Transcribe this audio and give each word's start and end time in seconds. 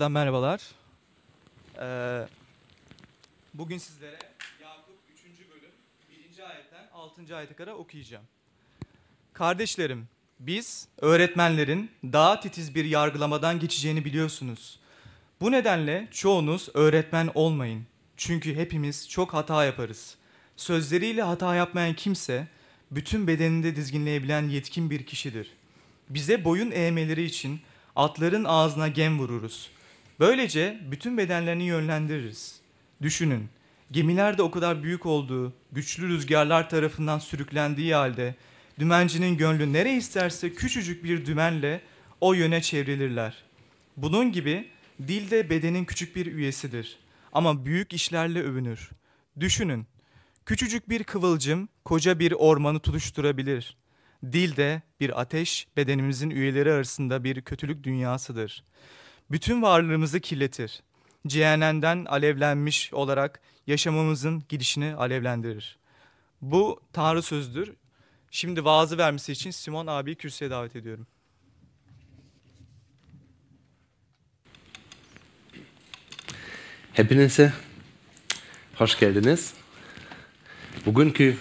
Tekrardan 0.00 0.12
merhabalar. 0.12 0.60
Ee, 1.80 2.28
bugün 3.54 3.78
sizlere 3.78 4.18
Yakup 4.62 4.96
3. 5.14 5.24
bölüm 5.50 5.70
1. 6.38 6.42
ayetten 6.42 6.88
6. 6.94 7.36
ayete 7.36 7.54
kadar 7.54 7.72
okuyacağım. 7.72 8.24
Kardeşlerim, 9.32 10.08
biz 10.38 10.88
öğretmenlerin 10.98 11.90
daha 12.04 12.40
titiz 12.40 12.74
bir 12.74 12.84
yargılamadan 12.84 13.58
geçeceğini 13.58 14.04
biliyorsunuz. 14.04 14.78
Bu 15.40 15.52
nedenle 15.52 16.08
çoğunuz 16.10 16.68
öğretmen 16.74 17.30
olmayın. 17.34 17.86
Çünkü 18.16 18.56
hepimiz 18.56 19.08
çok 19.08 19.34
hata 19.34 19.64
yaparız. 19.64 20.16
Sözleriyle 20.56 21.22
hata 21.22 21.54
yapmayan 21.54 21.94
kimse 21.94 22.48
bütün 22.90 23.26
bedeninde 23.26 23.76
dizginleyebilen 23.76 24.48
yetkin 24.48 24.90
bir 24.90 25.06
kişidir. 25.06 25.50
Bize 26.08 26.44
boyun 26.44 26.70
eğmeleri 26.70 27.22
için 27.22 27.60
atların 27.96 28.44
ağzına 28.44 28.88
gem 28.88 29.18
vururuz. 29.18 29.70
Böylece 30.20 30.80
bütün 30.90 31.18
bedenlerini 31.18 31.64
yönlendiririz. 31.64 32.60
Düşünün, 33.02 33.48
gemiler 33.90 34.38
de 34.38 34.42
o 34.42 34.50
kadar 34.50 34.82
büyük 34.82 35.06
olduğu, 35.06 35.52
güçlü 35.72 36.08
rüzgarlar 36.08 36.70
tarafından 36.70 37.18
sürüklendiği 37.18 37.94
halde 37.94 38.34
dümencinin 38.78 39.36
gönlü 39.36 39.72
nereye 39.72 39.96
isterse 39.96 40.54
küçücük 40.54 41.04
bir 41.04 41.26
dümenle 41.26 41.80
o 42.20 42.32
yöne 42.32 42.62
çevrilirler. 42.62 43.42
Bunun 43.96 44.32
gibi 44.32 44.68
dil 45.08 45.30
de 45.30 45.50
bedenin 45.50 45.84
küçük 45.84 46.16
bir 46.16 46.26
üyesidir 46.26 46.98
ama 47.32 47.66
büyük 47.66 47.92
işlerle 47.92 48.42
övünür. 48.42 48.90
Düşünün, 49.40 49.86
küçücük 50.46 50.88
bir 50.88 51.04
kıvılcım 51.04 51.68
koca 51.84 52.18
bir 52.18 52.32
ormanı 52.32 52.80
tutuşturabilir. 52.80 53.76
Dil 54.32 54.56
de 54.56 54.82
bir 55.00 55.20
ateş 55.20 55.66
bedenimizin 55.76 56.30
üyeleri 56.30 56.72
arasında 56.72 57.24
bir 57.24 57.40
kötülük 57.40 57.84
dünyasıdır. 57.84 58.64
Bütün 59.30 59.62
varlığımızı 59.62 60.20
kirletir. 60.20 60.82
Cehennemden 61.26 62.04
alevlenmiş 62.04 62.92
olarak 62.92 63.40
yaşamımızın 63.66 64.44
gidişini 64.48 64.94
alevlendirir. 64.94 65.78
Bu 66.42 66.80
Tanrı 66.92 67.22
sözdür. 67.22 67.72
Şimdi 68.30 68.64
vaazı 68.64 68.98
vermesi 68.98 69.32
için 69.32 69.50
Simon 69.50 69.86
abi 69.86 70.14
kürsüye 70.14 70.50
davet 70.50 70.76
ediyorum. 70.76 71.06
Hepinize 76.92 77.52
hoş 78.74 78.98
geldiniz. 78.98 79.54
Bugünkü 80.86 81.36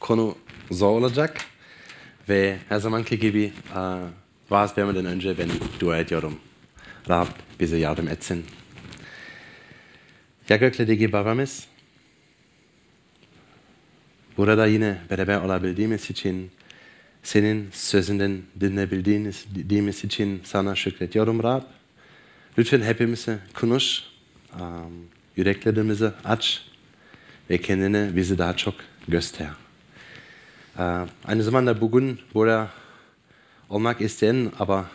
konu 0.00 0.38
zor 0.70 0.88
olacak 0.88 1.44
ve 2.28 2.58
her 2.68 2.78
zamanki 2.78 3.18
gibi 3.18 3.52
vaaz 4.50 4.78
vermeden 4.78 5.04
önce 5.04 5.38
ben 5.38 5.48
dua 5.80 5.98
ediyorum. 5.98 6.40
Rab 7.08 7.26
bize 7.60 7.76
yardım 7.76 8.08
etsin. 8.08 8.44
Ya 10.48 10.56
göklerdeki 10.56 11.12
babamız, 11.12 11.66
burada 14.36 14.66
yine 14.66 14.98
beraber 15.10 15.40
olabildiğimiz 15.40 16.10
için, 16.10 16.50
senin 17.22 17.68
sözünden 17.72 18.42
dinleyebildiğimiz 18.60 20.04
için 20.04 20.40
sana 20.44 20.74
şükrediyorum 20.74 21.42
Rab. 21.42 21.62
Lütfen 22.58 22.80
hepimize 22.80 23.38
konuş, 23.54 24.02
yüreklerimizi 25.36 26.10
aç 26.24 26.62
ve 27.50 27.58
kendini 27.58 28.16
bize 28.16 28.38
daha 28.38 28.56
çok 28.56 28.74
göster. 29.08 29.48
Aynı 31.24 31.42
zamanda 31.42 31.80
bugün 31.80 32.20
burada 32.34 32.68
olmak 33.68 34.00
isteyen 34.00 34.52
ama 34.58 34.90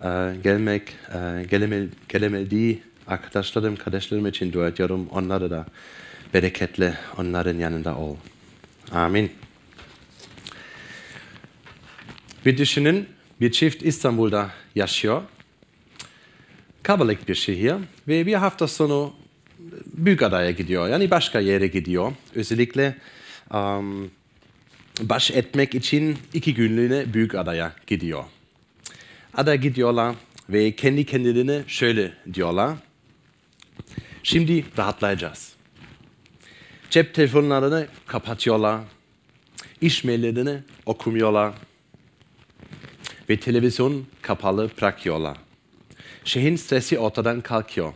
uh, 0.00 0.42
gelmek, 0.42 0.82
uh, 1.08 1.50
gelemel, 1.50 1.88
gelemediği 2.08 2.82
arkadaşlarım, 3.06 3.76
kardeşlerim 3.76 4.26
için 4.26 4.52
dua 4.52 4.68
ediyorum. 4.68 5.08
Onlara 5.12 5.50
da 5.50 5.66
bereketli, 6.34 6.94
onların 7.18 7.58
yanında 7.58 7.96
ol. 7.96 8.16
Amin. 8.92 9.32
Bir 12.46 12.58
düşünün, 12.58 13.08
bir 13.40 13.52
çift 13.52 13.82
İstanbul'da 13.82 14.50
yaşıyor. 14.74 15.22
Kabalık 16.82 17.28
bir 17.28 17.34
şehir 17.34 17.74
ve 18.08 18.26
bir 18.26 18.34
hafta 18.34 18.68
sonu 18.68 19.14
Büyükada'ya 19.86 20.50
gidiyor. 20.50 20.88
Yani 20.88 21.10
başka 21.10 21.40
yere 21.40 21.66
gidiyor. 21.66 22.12
Özellikle 22.34 22.96
um, 23.54 24.10
baş 25.00 25.30
etmek 25.30 25.74
için 25.74 26.18
iki 26.34 26.54
günlüğüne 26.54 27.14
Büyükada'ya 27.14 27.72
gidiyor. 27.86 28.24
Ada 29.34 29.54
gidiyorlar 29.54 30.16
ve 30.48 30.76
kendi 30.76 31.06
kendilerine 31.06 31.62
şöyle 31.66 32.12
diyorlar. 32.34 32.76
Şimdi 34.22 34.64
rahatlayacağız. 34.78 35.52
Cep 36.90 37.14
telefonlarını 37.14 37.86
kapatıyorlar. 38.06 38.80
İş 39.80 40.04
maillerini 40.04 40.58
okumuyorlar. 40.86 41.54
Ve 43.30 43.40
televizyon 43.40 44.06
kapalı 44.22 44.70
bırakıyorlar. 44.80 45.36
Şehrin 46.24 46.56
stresi 46.56 46.98
ortadan 46.98 47.40
kalkıyor. 47.40 47.92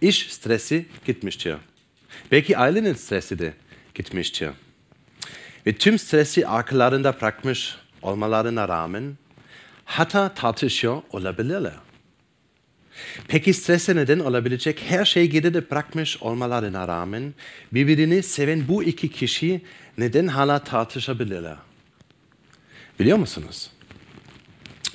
İş 0.00 0.32
stresi 0.32 0.86
gitmiştir. 1.06 1.56
Belki 2.32 2.58
ailenin 2.58 2.94
stresi 2.94 3.38
de 3.38 3.52
gitmiştir. 3.94 4.50
Ve 5.66 5.72
tüm 5.72 5.98
stresi 5.98 6.46
arkalarında 6.46 7.20
bırakmış 7.20 7.76
olmalarına 8.02 8.68
rağmen 8.68 9.16
hata 9.86 10.34
tartışıyor 10.34 11.02
olabilirler. 11.12 11.72
Peki 13.28 13.54
strese 13.54 13.96
neden 13.96 14.18
olabilecek 14.18 14.82
her 14.88 15.04
şeyi 15.04 15.30
geride 15.30 15.70
bırakmış 15.70 16.22
olmalarına 16.22 16.88
rağmen 16.88 17.34
birbirini 17.72 18.22
seven 18.22 18.68
bu 18.68 18.82
iki 18.84 19.10
kişi 19.10 19.60
neden 19.98 20.26
hala 20.26 20.58
tartışabilirler? 20.64 21.56
Biliyor 23.00 23.18
musunuz? 23.18 23.70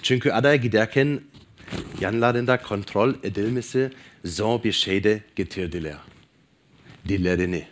Çünkü 0.01 0.31
adaya 0.31 0.55
giderken 0.55 1.21
yanlarında 1.99 2.61
kontrol 2.61 3.13
edilmesi 3.23 3.91
zor 4.25 4.63
bir 4.63 4.71
şeyde 4.71 5.21
getirdiler. 5.35 5.97
Dillerini. 7.07 7.67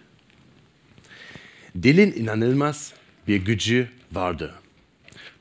Dilin 1.84 2.12
inanılmaz 2.12 2.94
bir 3.28 3.38
gücü 3.38 3.88
vardı. 4.12 4.53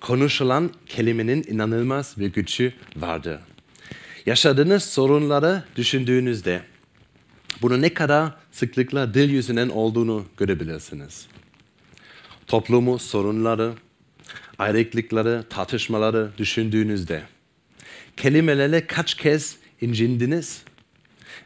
Konuşulan 0.01 0.71
kelimenin 0.87 1.45
inanılmaz 1.49 2.15
bir 2.19 2.33
gücü 2.33 2.73
vardı. 2.97 3.41
Yaşadığınız 4.27 4.83
sorunları 4.83 5.65
düşündüğünüzde 5.77 6.63
bunu 7.63 7.83
ne 7.83 7.95
kadar 7.95 8.33
sıklıkla 8.53 9.15
dil 9.15 9.31
yüzünden 9.31 9.69
olduğunu 9.69 10.25
görebilirsiniz. 10.37 11.27
Toplumu 12.47 12.99
sorunları, 12.99 13.73
ayrılıkları, 14.59 15.45
tartışmaları 15.51 16.31
düşündüğünüzde 16.39 17.23
kelimelerle 18.17 18.87
kaç 18.87 19.15
kez 19.15 19.57
incindiniz 19.81 20.63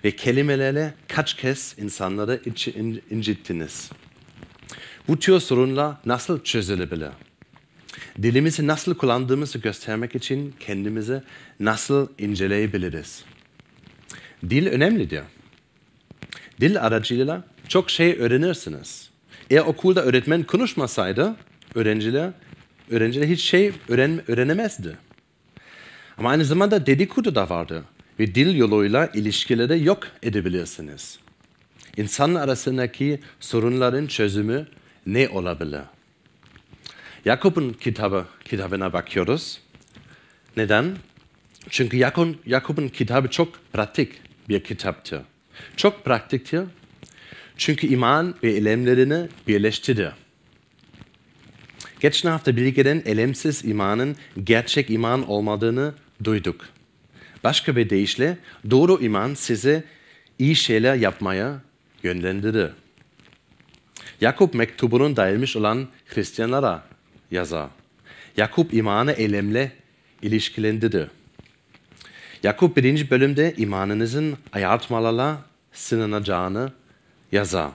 ve 0.05 0.17
kelimelerle 0.17 0.95
kaç 1.09 1.35
kez 1.35 1.75
insanları 1.79 2.41
incittiniz? 3.11 3.91
Bu 5.09 5.19
tür 5.19 5.41
sorunlar 5.41 5.97
nasıl 6.07 6.45
çözülebilir? 6.45 7.11
Dilimizi 8.23 8.67
nasıl 8.67 8.95
kullandığımızı 8.95 9.59
göstermek 9.59 10.15
için 10.15 10.55
kendimizi 10.61 11.23
nasıl 11.61 12.09
inceleyebiliriz? 12.19 13.25
Dil 14.51 14.67
önemlidir. 14.67 15.23
Dil 16.61 16.81
aracılığıyla 16.81 17.45
çok 17.69 17.91
şey 17.91 18.17
öğrenirsiniz. 18.19 19.11
Eğer 19.51 19.61
okulda 19.61 20.05
öğretmen 20.05 20.43
konuşmasaydı 20.43 21.37
öğrenciler, 21.75 22.31
öğrenciler 22.91 23.27
hiç 23.27 23.41
şey 23.41 23.73
öğren, 23.89 24.31
öğrenemezdi. 24.31 24.97
Ama 26.19 26.31
aynı 26.31 26.45
zamanda 26.45 26.87
dedikodu 26.87 27.35
da 27.35 27.51
vardı 27.51 27.85
ve 28.19 28.35
dil 28.35 28.57
yoluyla 28.57 29.07
ilişkileri 29.07 29.85
yok 29.85 30.09
edebilirsiniz. 30.23 31.19
İnsanlar 31.97 32.45
arasındaki 32.45 33.21
sorunların 33.41 34.07
çözümü 34.07 34.67
ne 35.07 35.29
olabilir? 35.29 35.81
Jakob'un 37.25 37.73
kitabı, 37.73 38.27
kitabına 38.45 38.93
bakıyoruz. 38.93 39.61
Neden? 40.57 40.97
Çünkü 41.71 41.99
Jakob'un 42.47 42.89
kitabı 42.89 43.29
çok 43.29 43.73
pratik 43.73 44.13
bir 44.49 44.65
kitaptır. 44.65 45.21
Çok 45.77 46.05
pratiktir. 46.05 46.63
Çünkü 47.57 47.87
iman 47.87 48.35
ve 48.43 48.51
eylemlerini 48.51 49.29
birleştirir. 49.49 50.13
Geçen 52.01 52.31
hafta 52.31 52.57
bilgiden 52.57 53.03
elemsiz 53.07 53.65
imanın 53.65 54.17
gerçek 54.45 54.91
iman 54.91 55.29
olmadığını 55.29 55.95
duyduk. 56.25 56.69
Başka 57.45 57.77
bir 57.77 57.91
deyişle 57.91 58.39
doğru 58.71 59.03
iman 59.03 59.35
sizi 59.35 59.85
iyi 60.39 60.57
şeyler 60.57 60.95
yapmaya 60.95 61.61
yönlendirir. 62.03 62.71
Yakup 64.21 64.55
mektubunun 64.55 65.17
dayanmış 65.17 65.57
olan 65.57 65.89
Hristiyanlara 66.07 66.92
yazar. 67.33 67.69
Yakup 68.37 68.75
imanı 68.75 69.13
eylemle 69.13 69.73
ilişkilendirdi. 70.23 71.11
Yakup 72.43 72.77
birinci 72.77 73.11
bölümde 73.11 73.55
imanınızın 73.57 74.37
ayartmalarla 74.53 75.45
sınanacağını 75.73 76.73
yazar. 77.33 77.71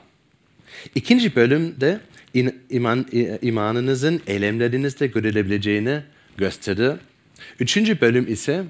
İkinci 0.95 1.35
bölümde 1.35 1.99
in, 2.33 2.61
iman, 2.69 3.05
imanınızın 3.41 4.21
eylemlerinizde 4.27 5.07
görülebileceğini 5.07 6.01
gösterir. 6.37 6.93
Üçüncü 7.59 8.01
bölüm 8.01 8.33
ise 8.33 8.63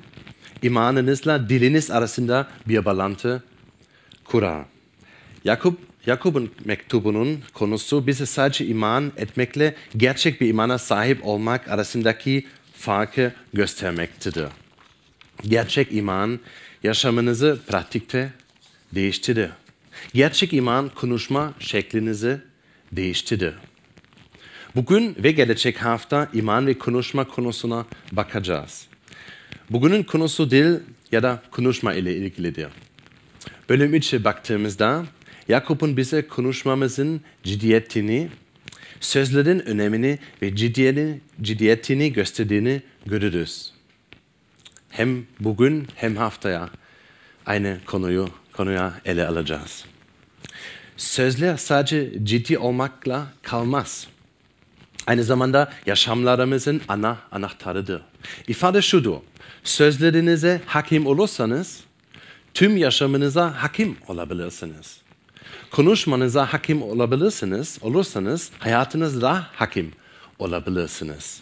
imanınızla 0.62 1.50
diliniz 1.50 1.92
arasında 1.92 2.48
bir 2.68 2.86
bağlantı 2.86 3.44
kurar. 4.24 4.66
Yakup, 5.44 5.80
Yakup'un 6.08 6.52
mektubunun 6.66 7.44
konusu 7.54 8.08
bize 8.08 8.26
sadece 8.26 8.66
iman 8.66 9.12
etmekle 9.18 9.76
gerçek 9.98 10.42
bir 10.42 10.48
imana 10.48 10.78
sahip 10.78 11.26
olmak 11.26 11.68
arasındaki 11.68 12.46
farkı 12.74 13.32
göstermektedir. 13.54 14.48
Gerçek 15.48 15.88
iman 15.92 16.40
yaşamınızı 16.84 17.60
pratikte 17.68 18.32
değiştirir. 18.96 19.50
Gerçek 20.14 20.54
iman 20.54 20.90
konuşma 20.90 21.54
şeklinizi 21.60 22.42
değiştirir. 22.92 23.54
Bugün 24.76 25.16
ve 25.24 25.32
gelecek 25.32 25.78
hafta 25.78 26.30
iman 26.34 26.68
ve 26.68 26.78
konuşma 26.78 27.28
konusuna 27.28 27.86
bakacağız. 28.12 28.88
Bugünün 29.70 30.04
konusu 30.04 30.52
dil 30.52 30.80
ya 31.12 31.24
da 31.24 31.42
konuşma 31.52 31.94
ile 31.94 32.16
ilgilidir. 32.16 32.68
Bölüm 33.70 33.96
3'e 33.96 34.24
baktığımızda 34.24 35.06
Yakup'un 35.48 35.98
bize 35.98 36.28
konuşmamızın 36.28 37.22
ciddiyetini, 37.44 38.30
sözlerin 39.00 39.60
önemini 39.60 40.20
ve 40.42 40.56
ciddiyetini, 40.56 41.20
ciddiyetini 41.42 42.14
gösterdiğini 42.14 42.82
görürüz. 43.06 43.72
Hem 44.90 45.26
bugün 45.40 45.88
hem 45.96 46.16
haftaya 46.16 46.70
aynı 47.46 47.78
konuyu 47.86 48.30
konuya 48.54 48.94
ele 49.06 49.28
alacağız. 49.28 49.86
Sözler 50.98 51.58
sadece 51.58 52.12
ciddi 52.24 52.58
olmakla 52.58 53.28
kalmaz. 53.42 54.08
Aynı 55.08 55.24
zamanda 55.24 55.74
yaşamlarımızın 55.86 56.82
ana 56.88 57.18
anahtarıdır. 57.32 58.02
İfade 58.48 58.82
şudur. 58.82 59.18
Sözlerinize 59.64 60.62
hakim 60.66 61.08
olursanız 61.08 61.84
tüm 62.54 62.78
yaşamınıza 62.78 63.64
hakim 63.64 63.98
olabilirsiniz. 64.08 65.07
Konuşmanıza 65.72 66.54
hakim 66.54 66.82
olabilirsiniz, 66.82 67.78
olursanız 67.82 68.52
hayatınızda 68.60 69.48
hakim 69.54 69.92
olabilirsiniz. 70.40 71.42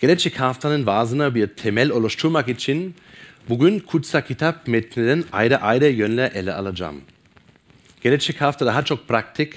Gelecek 0.00 0.40
haftanın 0.40 0.86
vaazına 0.86 1.34
bir 1.34 1.46
temel 1.46 1.90
oluşturmak 1.90 2.48
için 2.48 2.94
bugün 3.48 3.78
kutsal 3.78 4.20
kitap 4.20 4.68
metninden 4.68 5.24
ayrı 5.32 5.60
ayrı 5.60 5.86
yönler 5.86 6.32
ele 6.32 6.54
alacağım. 6.54 7.00
Gelecek 8.02 8.40
hafta 8.40 8.66
daha 8.66 8.84
çok 8.84 9.08
pratik 9.08 9.54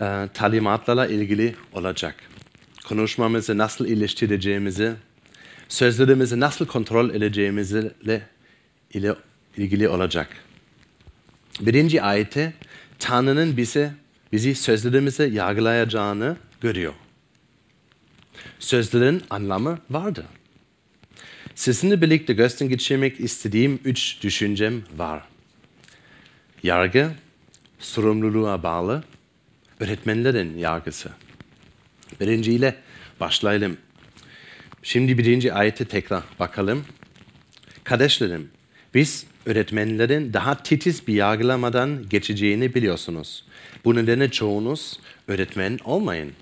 e, 0.00 0.28
talimatlarla 0.34 1.06
ilgili 1.06 1.54
olacak. 1.72 2.14
Konuşmamızı 2.88 3.58
nasıl 3.58 3.86
iyileştireceğimizi, 3.86 4.92
sözlerimizi 5.68 6.40
nasıl 6.40 6.66
kontrol 6.66 7.10
edeceğimizle 7.10 7.90
ile 8.94 9.16
ilgili 9.56 9.88
olacak. 9.88 10.28
Birinci 11.60 12.02
ayette 12.02 12.52
Tanrı'nın 12.98 13.56
bize, 13.56 13.92
bizi 14.32 14.54
sözlerimizi 14.54 15.30
yargılayacağını 15.32 16.36
görüyor. 16.60 16.92
Sözlerin 18.58 19.22
anlamı 19.30 19.78
vardı. 19.90 20.26
Sizinle 21.54 22.02
birlikte 22.02 22.32
gözden 22.32 22.68
geçirmek 22.68 23.20
istediğim 23.20 23.80
üç 23.84 24.22
düşüncem 24.22 24.82
var. 24.96 25.22
Yargı, 26.62 27.12
sorumluluğa 27.78 28.62
bağlı, 28.62 29.04
öğretmenlerin 29.80 30.58
yargısı. 30.58 31.10
Birinciyle 32.20 32.76
başlayalım. 33.20 33.76
Şimdi 34.82 35.18
birinci 35.18 35.52
ayete 35.52 35.84
tekrar 35.84 36.22
bakalım. 36.40 36.84
Kardeşlerim, 37.84 38.50
biz 38.94 39.26
öğretmenlerin 39.46 40.32
daha 40.32 40.62
titiz 40.62 41.06
bir 41.06 41.14
yargılamadan 41.14 42.08
geçeceğini 42.08 42.74
biliyorsunuz. 42.74 43.44
Bu 43.84 43.94
nedenle 43.94 44.30
çoğunuz 44.30 45.00
öğretmen 45.28 45.78
olmayın. 45.84 46.32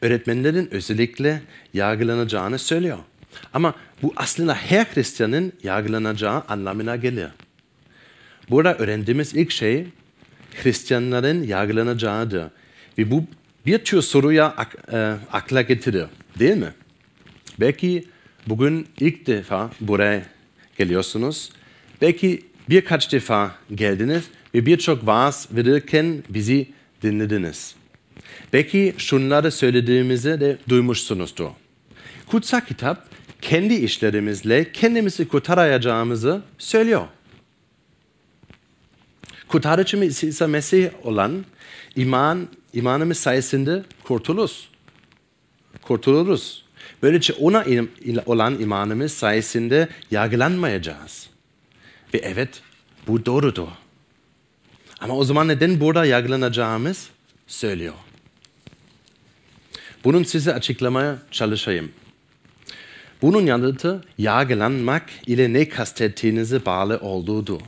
Öğretmenlerin 0.00 0.68
özellikle 0.70 1.42
yargılanacağını 1.74 2.58
söylüyor. 2.58 2.98
Ama 3.52 3.74
bu 4.02 4.12
aslında 4.16 4.54
her 4.54 4.84
Hristiyanın 4.84 5.52
yargılanacağı 5.62 6.42
anlamına 6.48 6.96
gelir. 6.96 7.28
Burada 8.50 8.76
öğrendiğimiz 8.76 9.34
ilk 9.34 9.50
şey 9.50 9.86
Hristiyanların 10.62 11.42
yargılanacağıdır. 11.42 12.44
Ve 12.98 13.10
bu 13.10 13.24
bir 13.66 13.78
tür 13.78 14.02
soruya 14.02 14.46
ak, 14.46 14.76
e, 14.92 14.96
akla 15.32 15.62
getirir. 15.62 16.06
Değil 16.38 16.56
mi? 16.56 16.72
Belki 17.60 18.04
bugün 18.46 18.86
ilk 19.00 19.26
defa 19.26 19.70
buraya 19.80 20.22
geliyorsunuz. 20.78 21.50
Belki 22.00 22.42
birkaç 22.68 23.12
defa 23.12 23.54
geldiniz 23.74 24.24
ve 24.54 24.66
birçok 24.66 25.06
vaaz 25.06 25.48
verirken 25.52 26.22
bizi 26.28 26.66
dinlediniz. 27.02 27.74
Belki 28.52 28.94
şunları 28.98 29.50
söylediğimizi 29.50 30.40
de 30.40 30.58
duymuşsunuzdur. 30.68 31.50
Kutsal 32.26 32.60
kitap 32.60 33.08
kendi 33.42 33.74
işlerimizle 33.74 34.72
kendimizi 34.72 35.28
kurtaracağımızı 35.28 36.42
söylüyor. 36.58 37.06
Kurtarıcımız 39.48 40.24
ise 40.24 40.46
Mesih 40.46 40.90
olan 41.02 41.44
iman, 41.96 42.48
imanımız 42.72 43.18
sayesinde 43.18 43.82
kurtuluruz. 44.04 44.68
Kurtuluruz. 45.82 46.64
Böylece 47.02 47.32
ona 47.32 47.64
olan 48.26 48.60
imanımız 48.60 49.12
sayesinde 49.12 49.88
yargılanmayacağız. 50.10 51.29
Ve 52.14 52.18
evet 52.18 52.62
bu 53.06 53.26
doğrudur. 53.26 53.68
Ama 55.00 55.16
o 55.16 55.24
zaman 55.24 55.48
neden 55.48 55.80
burada 55.80 56.04
yargılanacağımız 56.04 57.08
söylüyor. 57.46 57.94
Bunun 60.04 60.22
size 60.22 60.54
açıklamaya 60.54 61.18
çalışayım. 61.30 61.92
Bunun 63.22 63.46
yanıtı 63.46 64.04
yargılanmak 64.18 65.10
ile 65.26 65.52
ne 65.52 65.68
kastettiğinize 65.68 66.66
bağlı 66.66 66.98
olduğudur. 66.98 67.60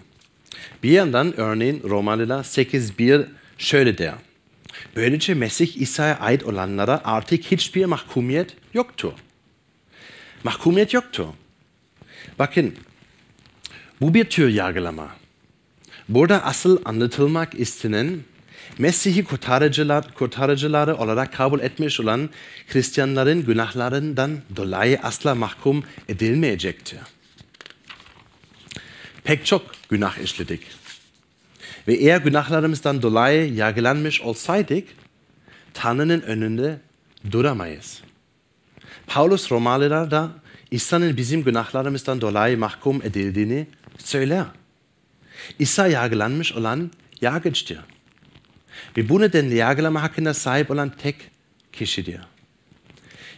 Bir 0.83 0.90
yandan 0.90 1.40
örneğin 1.40 1.83
Romalılar 1.83 2.45
8.1 2.45 3.26
şöyle 3.59 3.99
der. 3.99 4.14
Böylece 4.97 5.35
Mesih 5.35 5.76
İsa'ya 5.76 6.19
ait 6.19 6.45
olanlara 6.45 7.00
artık 7.05 7.45
hiçbir 7.45 7.85
mahkumiyet 7.85 8.50
yoktur. 8.75 9.12
Mahkumiyet 10.45 10.95
yoktur. 10.95 11.26
Bakın 12.38 12.75
bu 14.02 14.14
bir 14.14 14.25
tür 14.25 14.49
yargılama. 14.49 15.09
Burada 16.09 16.44
asıl 16.44 16.78
anlatılmak 16.85 17.54
istenen 17.54 18.18
Mesih'i 18.78 19.25
kurtarıcılar, 19.25 20.14
kurtarıcıları 20.14 20.97
olarak 20.97 21.32
kabul 21.32 21.61
etmiş 21.61 22.00
olan 22.00 22.30
Hristiyanların 22.68 23.44
günahlarından 23.44 24.38
dolayı 24.56 25.00
asla 25.02 25.35
mahkum 25.35 25.85
edilmeyecektir. 26.09 26.99
Pek 29.25 29.47
çok 29.47 29.62
günah 29.88 30.18
işledik. 30.18 30.61
Ve 31.88 31.94
eğer 31.94 32.21
günahlarımızdan 32.21 33.02
dolayı 33.02 33.54
yargılanmış 33.54 34.21
olsaydık, 34.21 34.88
Tanrı'nın 35.75 36.21
önünde 36.21 36.80
duramayız. 37.30 38.02
Paulus 39.06 39.52
Romalılarda 39.52 40.30
İsa'nın 40.71 41.16
bizim 41.16 41.44
günahlarımızdan 41.44 42.21
dolayı 42.21 42.59
mahkum 42.59 43.02
edildiğini 43.02 43.66
söyler. 44.04 44.44
İsa 45.59 45.87
yargılanmış 45.87 46.52
olan 46.52 46.90
yargıçtır. 47.21 47.78
Ve 48.97 49.09
bu 49.09 49.21
nedenle 49.21 49.54
yargılama 49.54 50.02
hakkında 50.02 50.35
sahip 50.35 50.71
olan 50.71 50.90
tek 50.90 51.16
kişidir. 51.73 52.21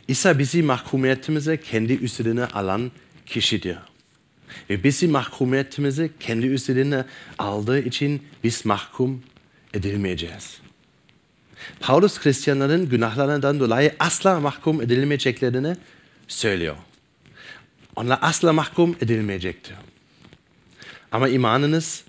İsa 0.08 0.38
bizi 0.38 0.62
mahkumiyetimize 0.62 1.60
kendi 1.60 1.92
üzerine 1.92 2.44
alan 2.44 2.92
kişidir. 3.26 3.78
Ve 4.70 4.84
bizi 4.84 5.08
mahkumiyetimizi 5.08 6.10
kendi 6.20 6.46
üzerine 6.46 7.04
aldığı 7.38 7.78
için 7.78 8.22
biz 8.44 8.66
mahkum 8.66 9.22
edilmeyeceğiz. 9.74 10.60
Paulus 11.80 12.20
Hristiyanların 12.20 12.88
günahlarından 12.88 13.60
dolayı 13.60 13.94
asla 13.98 14.40
mahkum 14.40 14.82
edilmeyeceklerini 14.82 15.76
söylüyor. 16.28 16.76
Onlar 17.96 18.18
asla 18.22 18.52
mahkum 18.52 18.96
edilmeyecektir. 19.00 19.74
Ama 21.14 21.28
imanınız, 21.28 22.04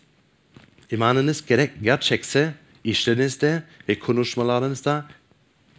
imanınız 0.91 1.45
gerek 1.45 1.71
gerçekse 1.81 2.53
işlerinizde 2.83 3.63
ve 3.89 3.99
konuşmalarınızda 3.99 5.05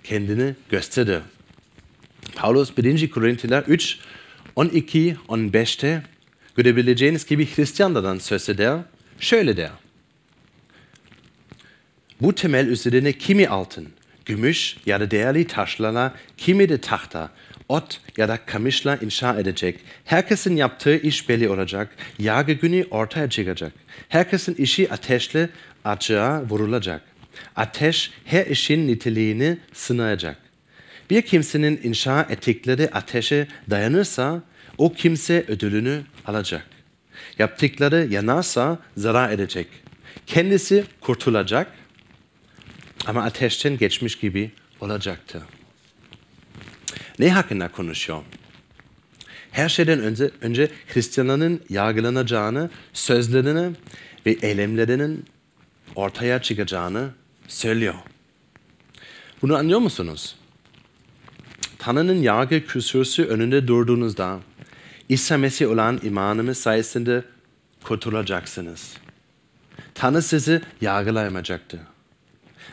kendini 0.05 0.55
gösterir. 0.71 1.21
Paulus 2.37 2.77
1. 2.77 3.11
Korintliler 3.11 3.63
3, 3.63 3.99
12, 4.57 5.17
15'te 5.29 6.03
görebileceğiniz 6.57 7.27
gibi 7.27 7.57
Hristiyanlardan 7.57 8.19
söz 8.19 8.49
eder, 8.49 8.79
şöyle 9.21 9.57
der. 9.57 9.71
Bu 12.21 12.35
temel 12.35 12.67
üzerine 12.67 13.13
kimi 13.13 13.49
altın, 13.49 13.89
gümüş 14.25 14.77
ya 14.87 15.01
da 15.01 15.11
değerli 15.11 15.47
taşlarla, 15.47 16.15
kimi 16.37 16.69
de 16.69 16.79
tahta, 16.81 17.31
ot 17.69 18.01
ya 18.17 18.29
da 18.29 18.37
kamışla 18.47 18.97
inşa 18.97 19.41
edecek. 19.41 19.81
Herkesin 20.05 20.57
yaptığı 20.57 20.97
iş 20.97 21.29
belli 21.29 21.49
olacak. 21.49 21.97
Yargı 22.19 22.53
günü 22.53 22.87
ortaya 22.91 23.31
çıkacak. 23.31 23.73
Herkesin 24.09 24.55
işi 24.55 24.93
ateşle 24.93 25.49
açığa 25.85 26.43
vurulacak. 26.43 27.03
Ateş 27.57 28.11
her 28.25 28.47
işin 28.47 28.89
niteliğini 28.89 29.59
sınayacak. 29.73 30.37
Bir 31.11 31.23
kimsenin 31.23 31.81
inşa 31.83 32.23
ettikleri 32.31 32.91
ateşe 32.93 33.49
dayanırsa 33.71 34.43
o 34.79 34.93
kimse 34.93 35.45
ödülünü 35.49 36.03
alacak. 36.27 36.67
Yaptıkları 37.39 38.07
yanarsa 38.11 38.79
zarar 38.97 39.31
edecek. 39.31 39.67
Kendisi 40.27 40.85
kurtulacak 41.01 41.73
ama 43.07 43.23
ateşten 43.23 43.79
geçmiş 43.79 44.19
gibi 44.19 44.51
olacaktı. 44.81 45.56
Ne 47.19 47.31
hakkında 47.31 47.69
konuşuyor? 47.69 48.23
Her 49.53 49.69
şeyden 49.69 50.01
önce, 50.01 50.31
önce 50.41 50.71
Hristiyanların 50.95 51.63
yargılanacağını, 51.69 52.71
sözlerini 52.93 53.77
ve 54.27 54.31
eylemlerinin 54.43 55.25
ortaya 55.95 56.43
çıkacağını 56.43 57.11
söylüyor. 57.49 57.95
Bunu 59.43 59.57
anlıyor 59.57 59.81
musunuz? 59.81 60.37
Tanrı'nın 61.79 62.23
yargı 62.23 62.67
kürsüsü 62.67 63.25
önünde 63.25 63.69
durduğunuzda 63.69 64.41
İsa 65.09 65.39
Mesih 65.39 65.71
olan 65.71 66.01
imanımız 66.03 66.59
sayesinde 66.59 67.25
kurtulacaksınız. 67.83 68.95
Tanrı 69.95 70.23
sizi 70.23 70.63
yargılayamayacaktı. 70.81 71.81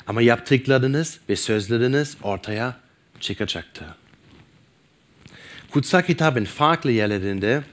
Ama 0.08 0.22
yaptıklarınız 0.22 1.20
ve 1.30 1.36
sözleriniz 1.36 2.18
ortaya 2.24 2.78
çıkacaktı. 3.20 4.02
Kutsal 5.74 6.01
kitabın 6.01 6.46
farklı 6.46 6.92
yerlerinde 6.92 7.63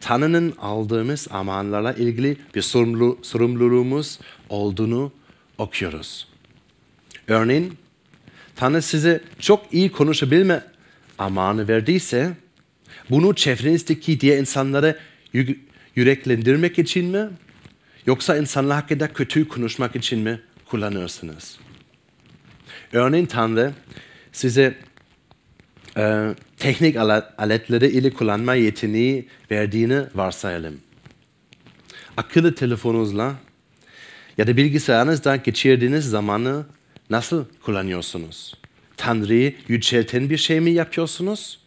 Tanrı'nın 0.00 0.54
aldığımız 0.58 1.28
amanlarla 1.30 1.92
ilgili 1.92 2.36
bir 2.54 2.62
sorumlu, 2.62 3.18
sorumluluğumuz 3.22 4.18
olduğunu 4.48 5.12
okuyoruz. 5.58 6.28
Örneğin 7.28 7.78
Tanrı 8.56 8.82
size 8.82 9.20
çok 9.38 9.74
iyi 9.74 9.92
konuşabilme 9.92 10.64
amanı 11.18 11.68
verdiyse 11.68 12.32
bunu 13.10 13.34
çevrenizdeki 13.34 14.20
diğer 14.20 14.38
insanları 14.38 14.98
yüreklendirmek 15.96 16.78
için 16.78 17.04
mi 17.04 17.28
yoksa 18.06 18.36
insanlar 18.36 18.80
hakkında 18.80 19.12
kötü 19.12 19.48
konuşmak 19.48 19.96
için 19.96 20.18
mi 20.18 20.40
kullanırsınız? 20.64 21.58
Örneğin 22.92 23.26
Tanrı 23.26 23.72
size 24.32 24.74
e, 25.96 26.34
teknik 26.58 26.96
aletleri 27.38 27.86
ile 27.86 28.10
kullanma 28.10 28.54
yeteneği 28.54 29.28
verdiğini 29.50 30.02
varsayalım. 30.14 30.80
Akıllı 32.16 32.54
telefonunuzla 32.54 33.34
ya 34.38 34.46
da 34.46 34.56
bilgisayarınızda 34.56 35.36
geçirdiğiniz 35.36 36.04
zamanı 36.04 36.66
nasıl 37.10 37.44
kullanıyorsunuz? 37.62 38.54
Tanrı'yı 38.96 39.54
yücelten 39.68 40.30
bir 40.30 40.36
şey 40.36 40.60
mi 40.60 40.70
yapıyorsunuz? 40.70 41.58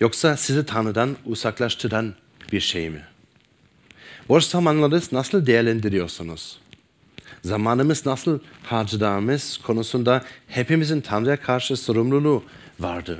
Yoksa 0.00 0.36
sizi 0.36 0.66
Tanrı'dan 0.66 1.16
uzaklaştıran 1.26 2.14
bir 2.52 2.60
şey 2.60 2.90
mi? 2.90 3.02
Boş 4.28 4.44
zamanları 4.44 5.00
nasıl 5.12 5.46
değerlendiriyorsunuz? 5.46 6.58
Zamanımız 7.44 8.06
nasıl 8.06 8.38
harcadığımız 8.62 9.58
konusunda 9.58 10.24
hepimizin 10.48 11.00
Tanrı'ya 11.00 11.36
karşı 11.36 11.76
sorumluluğu 11.76 12.44
vardır. 12.80 13.18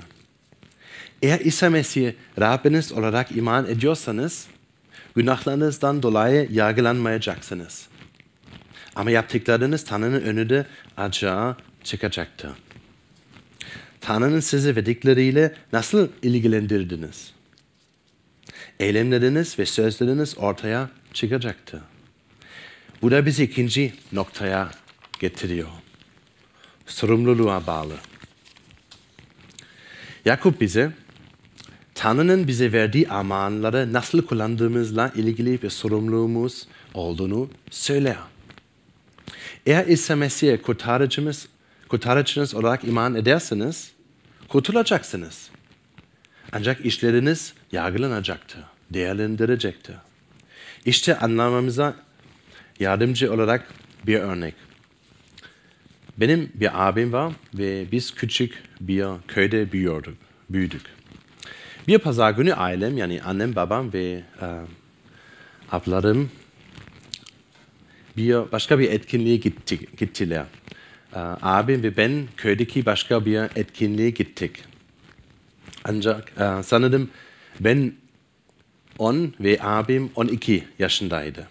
Eğer 1.22 1.40
İsa 1.40 1.70
Mesih 1.70 2.12
Rabbiniz 2.40 2.92
olarak 2.92 3.36
iman 3.36 3.66
ediyorsanız 3.66 4.46
günahlarınızdan 5.16 6.02
dolayı 6.02 6.48
yargılanmayacaksınız. 6.50 7.88
Ama 8.96 9.10
yaptıklarınız 9.10 9.84
Tanrı'nın 9.84 10.20
önünde 10.20 10.66
acığa 10.96 11.56
çıkacaktır. 11.84 12.50
Tanrı'nın 14.00 14.40
sizi 14.40 14.76
verdikleriyle 14.76 15.54
nasıl 15.72 16.08
ilgilendirdiniz? 16.22 17.32
Eylemleriniz 18.80 19.58
ve 19.58 19.66
sözleriniz 19.66 20.38
ortaya 20.38 20.90
çıkacaktır. 21.12 21.80
Bu 23.02 23.10
da 23.10 23.26
bizi 23.26 23.44
ikinci 23.44 23.94
noktaya 24.12 24.70
getiriyor. 25.20 25.68
Sorumluluğa 26.86 27.66
bağlı. 27.66 27.94
Yakup 30.24 30.60
bize 30.60 30.92
Tanrı'nın 31.98 32.46
bize 32.46 32.72
verdiği 32.72 33.08
amanları 33.08 33.92
nasıl 33.92 34.26
kullandığımızla 34.26 35.12
ilgili 35.14 35.62
bir 35.62 35.70
sorumluluğumuz 35.70 36.66
olduğunu 36.94 37.50
söyler. 37.70 38.16
Eğer 39.66 39.86
İsa 39.86 40.16
Mesih'e 40.16 40.62
kurtarıcımız, 40.62 41.48
kurtarıcınız 41.88 42.54
olarak 42.54 42.84
iman 42.84 43.14
ederseniz 43.14 43.92
kurtulacaksınız. 44.48 45.50
Ancak 46.52 46.86
işleriniz 46.86 47.54
yargılanacaktır, 47.72 48.60
değerlendirecektir. 48.90 49.96
İşte 50.84 51.18
anlamamıza 51.18 51.96
yardımcı 52.80 53.32
olarak 53.32 53.68
bir 54.06 54.18
örnek. 54.18 54.54
Benim 56.18 56.52
bir 56.54 56.88
abim 56.88 57.12
var 57.12 57.32
ve 57.54 57.92
biz 57.92 58.14
küçük 58.14 58.62
bir 58.80 59.06
köyde 59.28 59.72
büyüyorduk, 59.72 60.14
büyüdük. 60.50 60.97
Bir 61.88 61.98
pazar 61.98 62.30
günü 62.30 62.54
ailem 62.54 62.96
yani 62.96 63.22
annem, 63.22 63.56
babam 63.56 63.92
ve 63.92 64.22
e, 64.42 64.46
ablarım 65.72 66.30
bir 68.16 68.52
başka 68.52 68.78
bir 68.78 68.90
etkinliğe 68.90 69.36
gitti, 69.36 69.78
gittiler. 69.96 70.44
E, 71.14 71.18
abim 71.42 71.82
ve 71.82 71.96
ben 71.96 72.26
köydeki 72.36 72.86
başka 72.86 73.24
bir 73.24 73.38
etkinliğe 73.56 74.10
gittik. 74.10 74.64
Ancak 75.84 76.32
e, 76.40 76.62
sanırım 76.62 77.10
ben 77.60 77.92
10 78.98 79.34
ve 79.40 79.58
abim 79.60 80.10
12 80.14 80.64
yaşındaydı. 80.78 81.48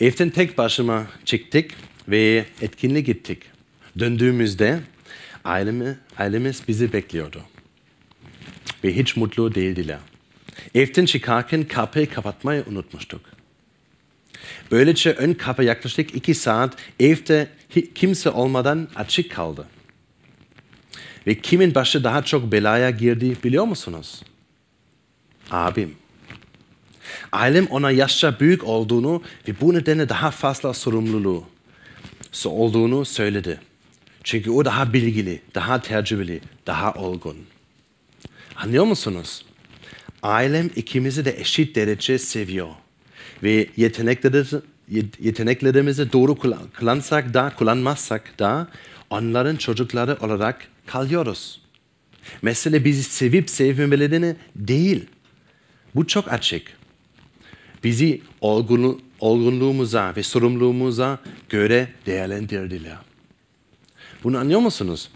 Evden 0.00 0.30
tek 0.30 0.58
başıma 0.58 1.06
çıktık 1.24 1.70
ve 2.08 2.46
etkinliğe 2.60 3.00
gittik. 3.00 3.42
Döndüğümüzde 3.98 4.80
ailemi, 5.44 5.98
ailemiz 6.18 6.62
bizi 6.68 6.92
bekliyordu. 6.92 7.42
Ve 8.84 8.96
hiç 8.96 9.16
mutlu 9.16 9.54
değildiler. 9.54 9.98
Evden 10.74 11.06
çıkarken 11.06 11.64
kapıyı 11.64 12.10
kapatmayı 12.10 12.64
unutmuştuk. 12.70 13.20
Böylece 14.70 15.12
ön 15.12 15.34
kapı 15.34 15.62
yaklaşık 15.62 16.14
iki 16.14 16.34
saat 16.34 16.76
evde 17.00 17.48
kimse 17.94 18.30
olmadan 18.30 18.88
açık 18.96 19.32
kaldı. 19.32 19.66
Ve 21.26 21.34
kimin 21.34 21.74
başı 21.74 22.04
daha 22.04 22.22
çok 22.22 22.52
belaya 22.52 22.90
girdi 22.90 23.36
biliyor 23.44 23.64
musunuz? 23.64 24.22
Abim. 25.50 25.94
Ailem 27.32 27.66
ona 27.66 27.90
yaşça 27.90 28.40
büyük 28.40 28.64
olduğunu 28.64 29.22
ve 29.48 29.60
bu 29.60 29.74
nedenle 29.74 30.08
daha 30.08 30.30
fazla 30.30 30.74
sorumluluğu 30.74 31.44
olduğunu 32.44 33.04
söyledi. 33.04 33.60
Çünkü 34.24 34.50
o 34.50 34.64
daha 34.64 34.92
bilgili, 34.92 35.42
daha 35.54 35.82
tecrübeli, 35.82 36.40
daha 36.66 36.94
olgun. 36.94 37.36
Anlıyor 38.56 38.84
musunuz? 38.84 39.44
Ailem 40.22 40.70
ikimizi 40.76 41.24
de 41.24 41.40
eşit 41.40 41.76
derece 41.76 42.18
seviyor. 42.18 42.68
Ve 43.42 43.68
yeteneklerimizi, 43.76 44.56
yeteneklerimizi 45.20 46.12
doğru 46.12 46.34
kullansak 46.78 47.34
da, 47.34 47.52
kullanmazsak 47.58 48.38
da 48.38 48.68
onların 49.10 49.56
çocukları 49.56 50.16
olarak 50.20 50.68
kalıyoruz. 50.86 51.60
Mesele 52.42 52.84
bizi 52.84 53.02
sevip 53.02 53.50
sevmemelerini 53.50 54.36
değil. 54.56 55.06
Bu 55.94 56.06
çok 56.06 56.32
açık. 56.32 56.62
Bizi 57.84 58.22
olgun, 58.40 59.02
olgunluğumuza 59.20 60.12
ve 60.16 60.22
sorumluluğumuza 60.22 61.18
göre 61.48 61.88
değerlendirdiler. 62.06 62.96
Bunu 64.24 64.38
anlıyor 64.38 64.60
musunuz? 64.60 65.10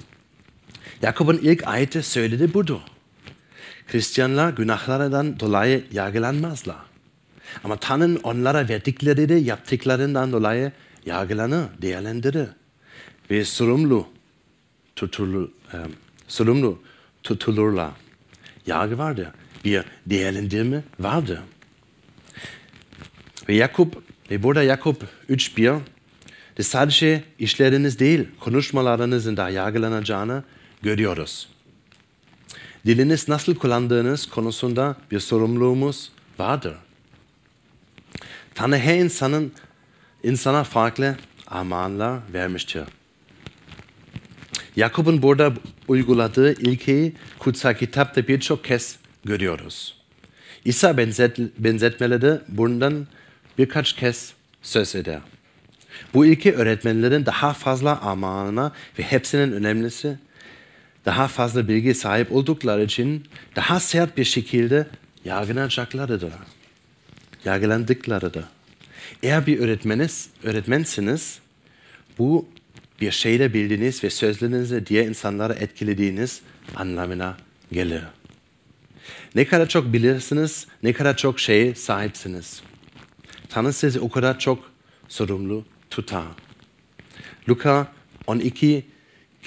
Yakup'un 1.03 1.37
ilk 1.43 1.67
ayeti 1.67 2.03
söyledi 2.03 2.55
budur. 2.55 2.81
Hristiyanlar 3.93 4.51
günahlarından 4.51 5.41
dolayı 5.41 5.85
yargılanmazlar. 5.93 6.77
Ama 7.65 7.77
Tanrı'nın 7.77 8.17
onlara 8.17 8.69
verdikleri 8.69 9.29
de 9.29 9.35
yaptıklarından 9.35 10.33
dolayı 10.33 10.73
yargılanır, 11.07 11.67
değerlendirir. 11.83 12.49
Ve 13.31 13.45
sorumlu 13.45 14.07
tutulur, 14.97 15.49
e, 15.73 15.77
sorumlu 16.29 16.83
tutulurlar. 17.23 17.91
Yargı 18.67 18.99
vardır. 18.99 19.29
Bir 19.65 19.85
değerlendirme 20.07 20.83
vardır. 21.01 21.39
Ve 23.49 23.55
Yakup, 23.55 24.03
ve 24.31 24.43
burada 24.43 24.63
Yakup 24.63 25.03
3.1 25.31 25.79
de 26.59 26.63
sadece 26.63 27.25
işleriniz 27.39 27.99
değil, 27.99 28.29
konuşmalarınızın 28.41 29.37
da 29.37 29.49
yargılanacağını 29.49 30.45
görüyoruz. 30.83 31.49
Diliniz 32.87 33.29
nasıl 33.29 33.55
kullandığınız 33.55 34.27
konusunda 34.27 34.97
bir 35.11 35.21
sorumluluğumuz 35.21 36.13
vardır. 36.39 36.75
Tanrı 38.55 38.79
her 38.79 38.99
insanın 38.99 39.53
insana 40.23 40.65
farklı 40.65 41.17
armağanlar 41.47 42.21
vermiştir. 42.33 42.83
Yakup'un 44.77 45.23
burada 45.23 45.53
uyguladığı 45.89 46.53
ilkeyi 46.53 47.13
kutsal 47.39 47.75
kitapta 47.75 48.29
birçok 48.29 48.65
kez 48.65 48.99
görüyoruz. 49.25 49.95
İsa 50.65 50.97
benzet, 50.97 51.39
benzetmeleri 51.39 52.41
bundan 52.49 53.07
birkaç 53.59 53.93
kez 53.93 54.33
söz 54.63 54.95
eder. 54.95 55.21
Bu 56.15 56.27
ilke 56.27 56.53
öğretmenlerin 56.53 57.27
daha 57.27 57.53
fazla 57.53 58.03
armağanına 58.03 58.73
ve 58.99 59.03
hepsinin 59.03 59.53
önemlisi 59.53 60.19
daha 61.05 61.29
fazla 61.29 61.69
bilgi 61.69 61.95
sahip 61.95 62.33
oldukları 62.33 62.85
için 62.85 63.25
daha 63.57 63.81
sert 63.81 64.17
bir 64.17 64.25
şekilde 64.25 64.87
yargılanacaklarıdır. 65.25 66.33
Yargılandıklarıdır. 67.45 68.45
Eğer 69.23 69.47
bir 69.47 69.59
öğretmeniz, 69.59 70.29
öğretmensiniz, 70.43 71.39
bu 72.19 72.49
bir 73.01 73.11
şeyde 73.11 73.55
bildiğiniz 73.55 74.05
ve 74.05 74.11
sözlerinizle 74.11 74.87
diğer 74.87 75.07
insanları 75.07 75.53
etkilediğiniz 75.53 76.41
anlamına 76.77 77.37
gelir. 77.73 78.03
Ne 79.35 79.45
kadar 79.45 79.69
çok 79.69 79.93
bilirsiniz, 79.93 80.67
ne 80.83 80.93
kadar 80.93 81.17
çok 81.17 81.41
şeye 81.41 81.75
sahipsiniz. 81.75 82.63
Tanrı 83.49 83.73
sizi 83.73 84.01
o 84.01 84.11
kadar 84.11 84.39
çok 84.39 84.71
sorumlu 85.09 85.65
tutar. 85.91 86.25
Luka 87.49 87.93
12, 88.27 88.85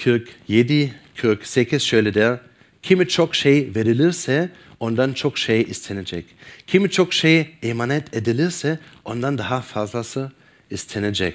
47, 0.04 0.94
48 1.16 1.82
şöyle 1.82 2.14
der. 2.14 2.38
Kimi 2.82 3.08
çok 3.08 3.34
şey 3.34 3.72
verilirse 3.76 4.50
ondan 4.80 5.12
çok 5.12 5.38
şey 5.38 5.62
istenecek. 5.62 6.26
Kimi 6.66 6.90
çok 6.90 7.14
şey 7.14 7.50
emanet 7.62 8.16
edilirse 8.16 8.78
ondan 9.04 9.38
daha 9.38 9.60
fazlası 9.60 10.32
istenecek. 10.70 11.34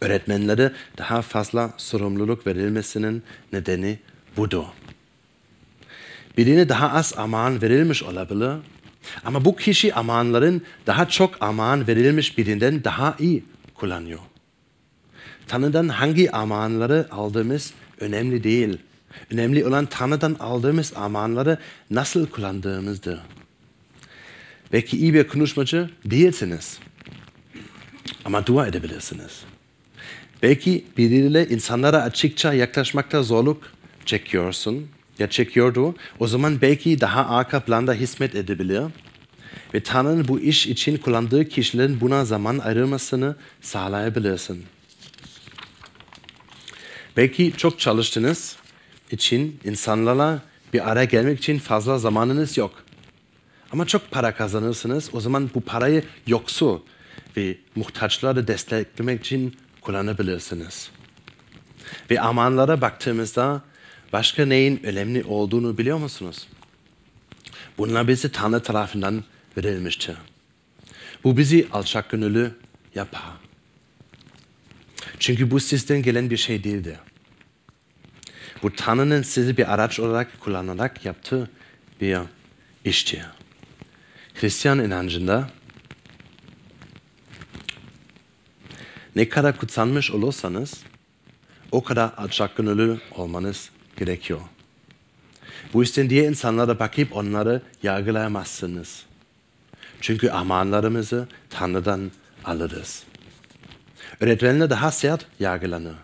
Öğretmenlere 0.00 0.72
daha 0.98 1.22
fazla 1.22 1.74
sorumluluk 1.76 2.46
verilmesinin 2.46 3.22
nedeni 3.52 3.98
budur. 4.36 4.64
Birine 6.36 6.68
daha 6.68 6.90
az 6.92 7.14
aman 7.16 7.62
verilmiş 7.62 8.02
olabilir. 8.02 8.50
Ama 9.24 9.44
bu 9.44 9.56
kişi 9.56 9.94
amanların 9.94 10.62
daha 10.86 11.08
çok 11.08 11.34
aman 11.40 11.86
verilmiş 11.86 12.38
birinden 12.38 12.84
daha 12.84 13.16
iyi 13.18 13.44
kullanıyor. 13.74 14.18
Tanrı'dan 15.48 15.88
hangi 15.88 16.32
amanları 16.32 17.08
aldığımız 17.10 17.74
önemli 18.00 18.44
değil. 18.44 18.78
Önemli 19.30 19.66
olan 19.66 19.86
Tanrı'dan 19.86 20.36
aldığımız 20.40 20.92
amanları 20.96 21.58
nasıl 21.90 22.26
kullandığımızdır. 22.26 23.20
Belki 24.72 24.96
iyi 24.96 25.14
bir 25.14 25.28
konuşmacı 25.28 25.90
değilsiniz. 26.04 26.78
Ama 28.24 28.46
dua 28.46 28.66
edebilirsiniz. 28.66 29.42
Belki 30.42 30.84
biriyle 30.98 31.48
insanlara 31.48 32.02
açıkça 32.02 32.52
yaklaşmakta 32.52 33.22
zorluk 33.22 33.72
çekiyorsun 34.06 34.86
ya 35.18 35.30
çekiyordu. 35.30 35.94
O 36.20 36.26
zaman 36.26 36.60
belki 36.60 37.00
daha 37.00 37.28
arka 37.28 37.60
planda 37.60 37.92
hizmet 37.92 38.34
edebilir. 38.34 38.82
Ve 39.74 39.82
Tanrı'nın 39.82 40.28
bu 40.28 40.40
iş 40.40 40.66
için 40.66 40.96
kullandığı 40.96 41.48
kişilerin 41.48 42.00
buna 42.00 42.24
zaman 42.24 42.58
ayrılmasını 42.58 43.36
sağlayabilirsin. 43.60 44.64
Belki 47.16 47.52
çok 47.56 47.80
çalıştığınız 47.80 48.56
için 49.10 49.60
insanlarla 49.64 50.42
bir 50.72 50.90
araya 50.90 51.04
gelmek 51.04 51.38
için 51.38 51.58
fazla 51.58 51.98
zamanınız 51.98 52.56
yok. 52.56 52.84
Ama 53.72 53.86
çok 53.86 54.10
para 54.10 54.34
kazanırsınız. 54.34 55.10
O 55.12 55.20
zaman 55.20 55.50
bu 55.54 55.60
parayı 55.60 56.04
yoksul 56.26 56.80
ve 57.36 57.56
muhtaçları 57.76 58.48
desteklemek 58.48 59.20
için 59.20 59.56
kullanabilirsiniz. 59.80 60.90
Ve 62.10 62.20
amanlara 62.20 62.80
baktığımızda 62.80 63.62
başka 64.12 64.46
neyin 64.46 64.80
önemli 64.84 65.24
olduğunu 65.24 65.78
biliyor 65.78 65.98
musunuz? 65.98 66.48
Bunlar 67.78 68.08
bizi 68.08 68.32
Tanrı 68.32 68.62
tarafından 68.62 69.24
verilmiştir. 69.56 70.16
Bu 71.24 71.36
bizi 71.36 71.68
alçak 71.72 72.10
gönüllü 72.10 72.54
yapar. 72.94 73.43
Çünkü 75.18 75.50
bu 75.50 75.60
sizden 75.60 76.02
gelen 76.02 76.30
bir 76.30 76.36
şey 76.36 76.64
değildir. 76.64 76.96
Bu 78.62 78.72
Tanrı'nın 78.72 79.22
sizi 79.22 79.56
bir 79.56 79.74
araç 79.74 80.00
olarak 80.00 80.40
kullanarak 80.40 81.04
yaptığı 81.04 81.50
bir 82.00 82.18
iştir. 82.84 83.20
Hristiyan 84.34 84.78
inancında 84.78 85.50
ne 89.16 89.28
kadar 89.28 89.56
kutsanmış 89.56 90.10
olursanız 90.10 90.74
o 91.72 91.82
kadar 91.82 92.10
alçak 92.16 92.56
gönüllü 92.56 93.00
olmanız 93.10 93.70
gerekiyor. 93.96 94.40
Bu 95.74 95.82
yüzden 95.82 96.10
diğer 96.10 96.28
insanlara 96.28 96.78
bakıp 96.78 97.16
onları 97.16 97.62
yargılayamazsınız. 97.82 99.02
Çünkü 100.00 100.30
amanlarımızı 100.30 101.28
Tanrı'dan 101.50 102.10
alırız. 102.44 103.04
Öğretmenler 104.24 104.70
daha 104.70 104.90
sert 104.90 105.26
yargılanır. 105.40 105.94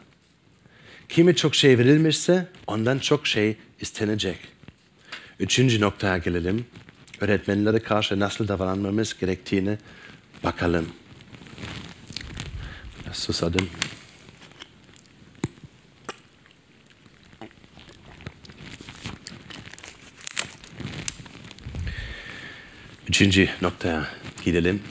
Kime 1.09 1.37
çok 1.37 1.55
şey 1.55 1.79
verilmişse 1.79 2.49
ondan 2.67 2.99
çok 2.99 3.27
şey 3.27 3.57
istenecek. 3.81 4.39
Üçüncü 5.39 5.81
noktaya 5.81 6.19
gelelim. 6.19 6.67
Öğretmenlere 7.21 7.79
karşı 7.79 8.21
nasıl 8.21 8.49
davranmamız 8.49 9.19
gerektiğini 9.19 9.79
bakalım. 10.45 10.89
Biraz 13.05 13.17
susadım. 13.17 13.69
Üçüncü 23.09 23.49
noktaya 23.63 24.07
gidelim. 24.45 24.83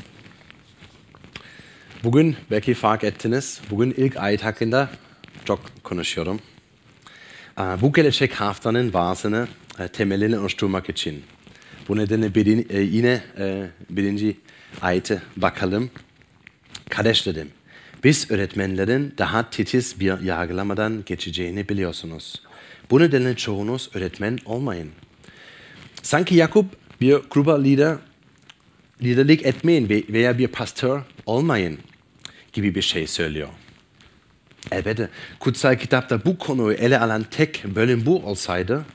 Bugün 2.03 2.35
belki 2.51 2.73
fark 2.73 3.03
ettiniz, 3.03 3.61
bugün 3.69 3.93
ilk 3.97 4.17
ayet 4.17 4.43
hakkında 4.43 4.89
çok 5.45 5.83
konuşuyorum. 5.83 6.39
Bu 7.57 7.93
gelecek 7.93 8.33
haftanın 8.33 8.93
vaazını 8.93 9.47
temelini 9.93 10.39
oluşturmak 10.39 10.89
için. 10.89 11.23
Bu 11.89 11.97
nedenle 11.97 12.35
birin, 12.35 12.67
yine 12.91 13.21
birinci 13.89 14.37
ayete 14.81 15.21
bakalım. 15.37 15.89
Kardeşlerim, 16.89 17.49
biz 18.03 18.31
öğretmenlerin 18.31 19.13
daha 19.17 19.49
titiz 19.49 19.99
bir 19.99 20.19
yargılamadan 20.19 21.03
geçeceğini 21.05 21.69
biliyorsunuz. 21.69 22.41
Bu 22.91 22.99
nedenle 22.99 23.35
çoğunuz 23.35 23.89
öğretmen 23.93 24.39
olmayın. 24.45 24.89
Sanki 26.01 26.35
Yakup 26.35 26.65
bir 27.01 27.17
gruba 27.31 27.61
lider, 27.61 27.97
liderlik 29.01 29.45
etmeyin 29.45 29.89
veya 29.89 30.37
bir 30.37 30.47
pastör 30.47 31.01
olmayın 31.25 31.79
gibi 32.59 32.75
bir 32.75 32.81
şey 32.81 33.07
söylüyor. 33.07 33.49
Elbette 34.71 35.09
kutsal 35.39 35.75
kitapta 35.75 36.25
bu 36.25 36.37
konuyu 36.37 36.77
ele 36.77 36.99
alan 36.99 37.25
tek 37.31 37.63
bölüm 37.75 38.05
bu 38.05 38.25
olsaydı 38.25 38.85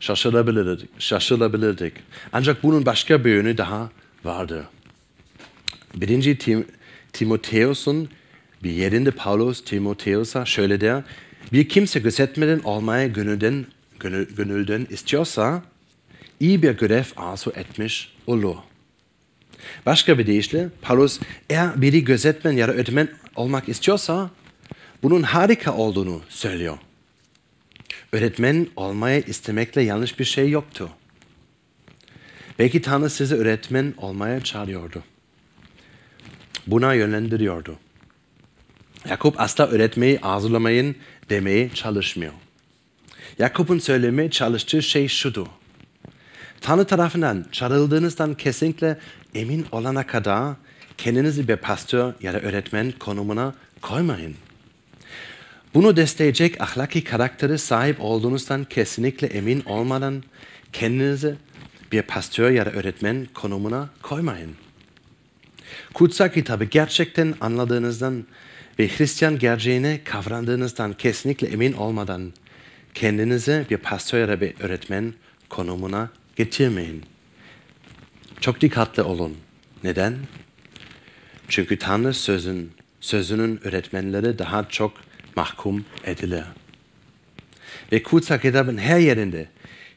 şaşırabilirdik. 0.00 0.88
şaşırabilirdik. 0.98 1.92
Ancak 2.32 2.62
bunun 2.62 2.86
başka 2.86 3.24
bir 3.24 3.30
yönü 3.30 3.58
daha 3.58 3.90
vardı. 4.24 4.68
Birinci 5.94 6.38
Tim 6.38 6.66
Timoteus'un 7.12 8.08
bir 8.62 8.70
yerinde 8.70 9.10
Paulus 9.10 9.64
Timoteus'a 9.64 10.44
şöyle 10.44 10.80
der. 10.80 11.02
Bir 11.52 11.68
kimse 11.68 12.00
gözetmeden 12.00 12.60
olmaya 12.64 13.06
gönülden, 13.06 13.66
gönül, 14.00 14.34
gönülden 14.36 14.86
istiyorsa 14.90 15.62
iyi 16.40 16.62
bir 16.62 16.70
görev 16.70 17.04
arzu 17.16 17.52
etmiş 17.56 18.12
olur. 18.26 18.56
Başka 19.86 20.18
bir 20.18 20.26
deyişle 20.26 20.68
Paulus 20.82 21.20
eğer 21.50 21.82
biri 21.82 22.04
gözetmen 22.04 22.52
ya 22.52 22.68
da 22.68 22.72
öğretmen 22.72 23.08
olmak 23.36 23.68
istiyorsa 23.68 24.30
bunun 25.02 25.22
harika 25.22 25.74
olduğunu 25.76 26.22
söylüyor. 26.28 26.78
Öğretmen 28.12 28.66
olmayı 28.76 29.22
istemekle 29.26 29.82
yanlış 29.82 30.18
bir 30.18 30.24
şey 30.24 30.50
yoktu. 30.50 30.90
Belki 32.58 32.82
Tanrı 32.82 33.10
sizi 33.10 33.34
öğretmen 33.34 33.94
olmaya 33.96 34.40
çağırıyordu. 34.40 35.02
Buna 36.66 36.94
yönlendiriyordu. 36.94 37.78
Yakup 39.08 39.40
asla 39.40 39.66
öğretmeyi 39.66 40.20
arzulamayın 40.20 40.96
demeye 41.30 41.70
çalışmıyor. 41.70 42.32
Yakup'un 43.38 43.78
söylemeye 43.78 44.30
çalıştığı 44.30 44.82
şey 44.82 45.08
şudur. 45.08 45.46
Tanrı 46.64 46.84
tarafından 46.84 47.44
çağrıldığınızdan 47.52 48.34
kesinlikle 48.34 48.98
emin 49.34 49.66
olana 49.72 50.06
kadar 50.06 50.54
kendinizi 50.98 51.48
bir 51.48 51.56
pastör 51.56 52.12
ya 52.20 52.32
da 52.32 52.40
öğretmen 52.40 52.92
konumuna 52.98 53.54
koymayın. 53.82 54.34
Bunu 55.74 55.96
destekleyecek 55.96 56.60
ahlaki 56.60 57.04
karakteri 57.04 57.58
sahip 57.58 57.96
olduğunuzdan 58.00 58.64
kesinlikle 58.64 59.26
emin 59.26 59.64
olmadan 59.64 60.22
kendinizi 60.72 61.34
bir 61.92 62.02
pastör 62.02 62.50
ya 62.50 62.66
da 62.66 62.70
öğretmen 62.70 63.26
konumuna 63.34 63.88
koymayın. 64.02 64.54
Kutsal 65.94 66.28
kitabı 66.28 66.64
gerçekten 66.64 67.34
anladığınızdan 67.40 68.24
ve 68.78 68.88
Hristiyan 68.88 69.38
gerçeğini 69.38 70.00
kavrandığınızdan 70.04 70.92
kesinlikle 70.92 71.46
emin 71.46 71.72
olmadan 71.72 72.32
kendinizi 72.94 73.66
bir 73.70 73.76
pastör 73.76 74.20
ya 74.20 74.28
da 74.28 74.40
bir 74.40 74.54
öğretmen 74.60 75.14
konumuna 75.48 76.10
getirmeyin. 76.36 77.02
Çok 78.40 78.60
dikkatli 78.60 79.02
olun. 79.02 79.36
Neden? 79.84 80.18
Çünkü 81.48 81.78
Tanrı 81.78 82.14
sözün, 82.14 82.72
sözünün 83.00 83.60
öğretmenleri 83.66 84.38
daha 84.38 84.68
çok 84.68 84.92
mahkum 85.36 85.84
edilir. 86.04 86.44
Ve 87.92 88.02
kutsal 88.02 88.38
kitabın 88.38 88.78
her 88.78 88.98
yerinde 88.98 89.48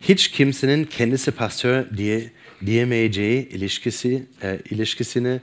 hiç 0.01 0.27
kimsenin 0.31 0.85
kendisi 0.85 1.31
pastör 1.31 1.85
diye 1.97 2.31
diyemeyeceği 2.65 3.49
ilişkisi, 3.49 4.25
e, 4.43 4.59
ilişkisini 4.69 5.41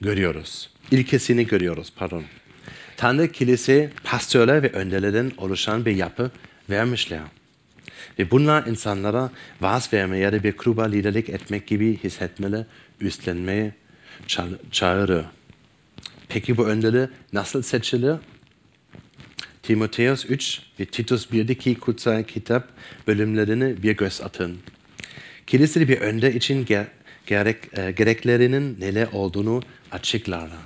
görüyoruz. 0.00 0.70
İlkesini 0.90 1.46
görüyoruz, 1.46 1.92
pardon. 1.96 2.24
Tanrı 2.96 3.32
kilise 3.32 3.90
pastörler 4.04 4.62
ve 4.62 4.70
önderlerden 4.70 5.32
oluşan 5.36 5.86
bir 5.86 5.96
yapı 5.96 6.30
vermişler. 6.70 7.20
Ve 8.18 8.30
bunlar 8.30 8.66
insanlara 8.66 9.30
vaaz 9.60 9.92
vermeye 9.92 10.32
da 10.32 10.42
bir 10.42 10.56
gruba 10.56 10.84
liderlik 10.84 11.28
etmek 11.28 11.66
gibi 11.66 11.96
hissetmeli, 12.04 12.66
üstlenmeye 13.00 13.74
ça- 14.28 14.58
çağırır. 14.70 15.24
Peki 16.28 16.56
bu 16.56 16.66
önderler 16.66 17.08
nasıl 17.32 17.62
seçilir? 17.62 18.16
Timoteus 19.62 20.24
3 20.30 20.60
ve 20.80 20.84
Titus 20.84 21.26
1'deki 21.32 21.74
kutsal 21.74 22.22
kitap 22.22 22.68
bölümlerini 23.06 23.82
bir 23.82 23.96
göz 23.96 24.20
atın. 24.20 24.58
Kilisede 25.46 25.88
bir 25.88 25.98
önder 26.00 26.32
için 26.32 26.66
ger- 26.66 26.86
gerek, 27.26 27.78
e, 27.78 27.90
gereklerinin 27.90 28.80
neler 28.80 29.08
olduğunu 29.12 29.62
açıklarlar. 29.92 30.58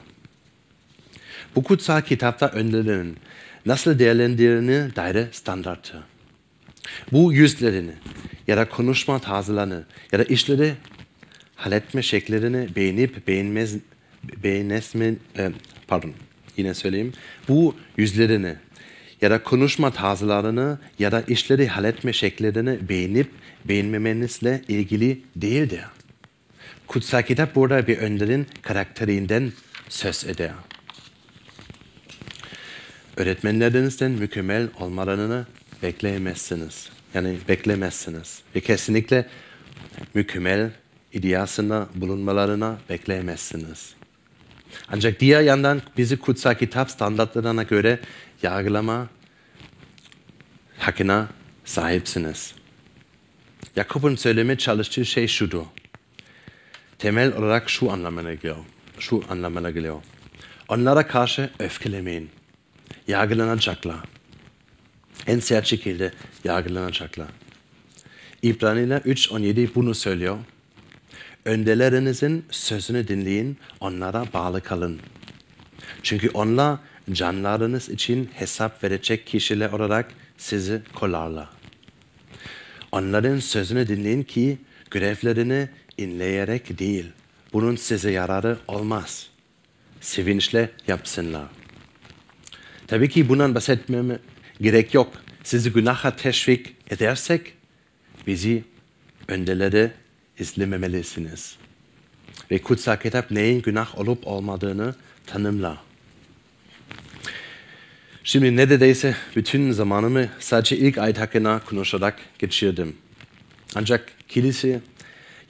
Bu 1.57 1.63
kutsal 1.63 2.01
kitapta 2.01 2.49
önderlerin 2.49 3.17
nasıl 3.67 3.99
değerlendirildiğine 3.99 4.97
dair 4.97 5.27
standarttır. 5.33 6.01
Bu 7.13 7.33
yüzlerini 7.33 7.93
ya 8.47 8.57
da 8.57 8.69
konuşma 8.69 9.19
tarzlarını 9.19 9.85
ya 10.13 10.19
da 10.19 10.25
işleri 10.25 10.75
halletme 11.57 12.03
şekillerini 12.03 12.77
beğenip 12.77 13.27
beğenmez 13.29 13.77
beğenesme 14.43 15.15
e, 15.39 15.51
pardon 15.89 16.13
yine 16.57 16.75
söyleyeyim. 16.75 17.13
Bu 17.49 17.77
yüzlerini 17.97 18.55
ya 19.21 19.31
da 19.31 19.43
konuşma 19.43 19.91
tarzlarını 19.91 20.79
ya 20.99 21.13
da 21.13 21.21
işleri 21.21 21.69
halletme 21.69 22.13
şekillerini 22.13 22.89
beğenip 22.89 23.31
beğenmemenizle 23.65 24.63
ilgili 24.69 25.21
değildir. 25.37 25.85
Kutsal 26.87 27.23
kitap 27.23 27.55
burada 27.55 27.87
bir 27.87 27.99
önderin 27.99 28.47
karakterinden 28.63 29.53
söz 29.89 30.25
eder. 30.25 30.51
Öğretmenlerinizden 33.17 34.11
mükemmel 34.11 34.69
olmalarını 34.81 35.47
bekleyemezsiniz. 35.83 36.91
Yani 37.15 37.39
beklemezsiniz. 37.49 38.43
Ve 38.55 38.61
kesinlikle 38.61 39.27
mükemmel 40.15 40.71
iddiasında 41.13 41.89
bulunmalarına 41.95 42.79
bekleyemezsiniz. 42.89 43.95
Ancak 44.89 45.21
diğer 45.21 45.43
yandan 45.43 45.83
bizi 45.97 46.17
kutsal 46.17 46.55
kitap 46.55 46.91
standartlarına 46.91 47.63
göre 47.63 48.01
yargılama 48.43 49.09
hakkına 50.79 51.29
sahipsiniz. 51.65 52.55
Jakob'un 53.77 54.17
söylemeye 54.17 54.59
çalıştığı 54.59 55.07
şey 55.07 55.29
şudur. 55.29 55.65
Temel 56.99 57.37
olarak 57.37 57.71
şu 57.71 57.91
anlamına 57.93 58.35
geliyor. 58.35 58.57
Şu 58.99 59.25
anlamına 59.31 59.71
geliyor. 59.71 60.03
Onlara 60.69 61.07
karşı 61.07 61.51
öfkelemeyin. 61.59 62.31
Yargılanacaklar. 63.09 64.01
En 65.27 65.39
sert 65.39 65.67
şekilde 65.67 66.13
yargılanacaklar. 66.45 67.29
İbraniler 68.43 69.01
3.17 69.01 69.69
bunu 69.75 69.95
söylüyor. 69.95 70.39
Önderlerinizin 71.45 72.45
sözünü 72.51 73.09
dinleyin, 73.09 73.59
onlara 73.81 74.27
bağlı 74.33 74.61
kalın. 74.61 75.01
Çünkü 76.03 76.31
onlar 76.31 76.79
canlarınız 77.13 77.89
için 77.89 78.31
hesap 78.35 78.85
verecek 78.85 79.27
kişiler 79.27 79.73
olarak 79.73 80.11
sizi 80.39 80.83
kollarlar. 80.95 81.49
Onların 82.93 83.39
sözünü 83.39 83.89
dinleyin 83.89 84.23
ki 84.23 84.59
görevlerini 84.91 85.69
inleyerek 85.99 86.79
değil, 86.79 87.07
bunun 87.53 87.77
size 87.77 88.11
yararı 88.11 88.59
olmaz. 88.69 89.27
Sevinçle 90.01 90.71
yapsınlar. 90.87 91.47
Tabii 92.87 93.09
ki 93.09 93.29
bundan 93.29 93.55
bahsetmeme 93.55 94.19
gerek 94.61 94.95
yok. 94.95 95.13
Sizi 95.45 95.73
günaha 95.73 96.17
teşvik 96.17 96.75
edersek 96.91 97.53
bizi 98.27 98.65
önderleri 99.29 99.91
izlememelisiniz. 100.39 101.57
Ve 102.51 102.59
kutsal 102.59 102.97
kitap 102.97 103.31
neyin 103.31 103.63
günah 103.63 103.99
olup 103.99 104.27
olmadığını 104.27 104.95
tanımlar. 105.27 105.79
Şimdi 108.25 108.57
neredeyse 108.57 109.17
bütün 109.37 109.71
zamanımı 109.71 110.29
sadece 110.39 110.77
ilk 110.77 110.99
ayet 110.99 111.19
hakkında 111.19 111.61
konuşarak 111.67 112.19
geçirdim. 112.39 112.97
Ancak 113.75 114.13
kilise 114.29 114.81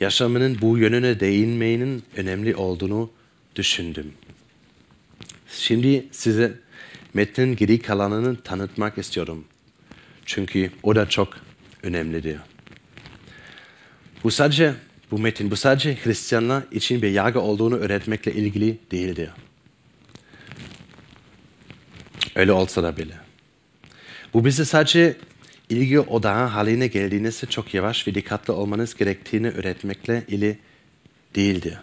yaşamının 0.00 0.58
bu 0.60 0.78
yönüne 0.78 1.20
değinmenin 1.20 2.02
önemli 2.16 2.56
olduğunu 2.56 3.10
düşündüm. 3.56 4.12
Şimdi 5.48 6.06
size 6.10 6.52
metnin 7.14 7.56
geri 7.56 7.78
kalanını 7.78 8.36
tanıtmak 8.36 8.98
istiyorum. 8.98 9.44
Çünkü 10.26 10.70
o 10.82 10.96
da 10.96 11.08
çok 11.08 11.28
önemlidir. 11.82 12.38
Bu 14.24 14.30
sadece 14.30 14.74
bu 15.10 15.18
metin, 15.18 15.50
bu 15.50 15.56
sadece 15.56 15.96
Hristiyanlar 16.04 16.62
için 16.70 17.02
bir 17.02 17.10
yargı 17.10 17.40
olduğunu 17.40 17.76
öğretmekle 17.76 18.32
ilgili 18.32 18.78
değildir. 18.90 19.30
Öyle 22.34 22.52
olsa 22.52 22.82
da 22.82 22.96
bile. 22.96 23.14
Bu 24.34 24.44
bize 24.44 24.64
sadece 24.64 25.16
ilgi 25.68 26.00
odağı 26.00 26.46
haline 26.46 26.86
geldiğinizde 26.86 27.46
çok 27.46 27.74
yavaş 27.74 28.08
ve 28.08 28.14
dikkatli 28.14 28.52
olmanız 28.52 28.94
gerektiğini 28.94 29.50
öğretmekle 29.50 30.24
ilgili 30.28 30.58
değildir. 31.34 31.78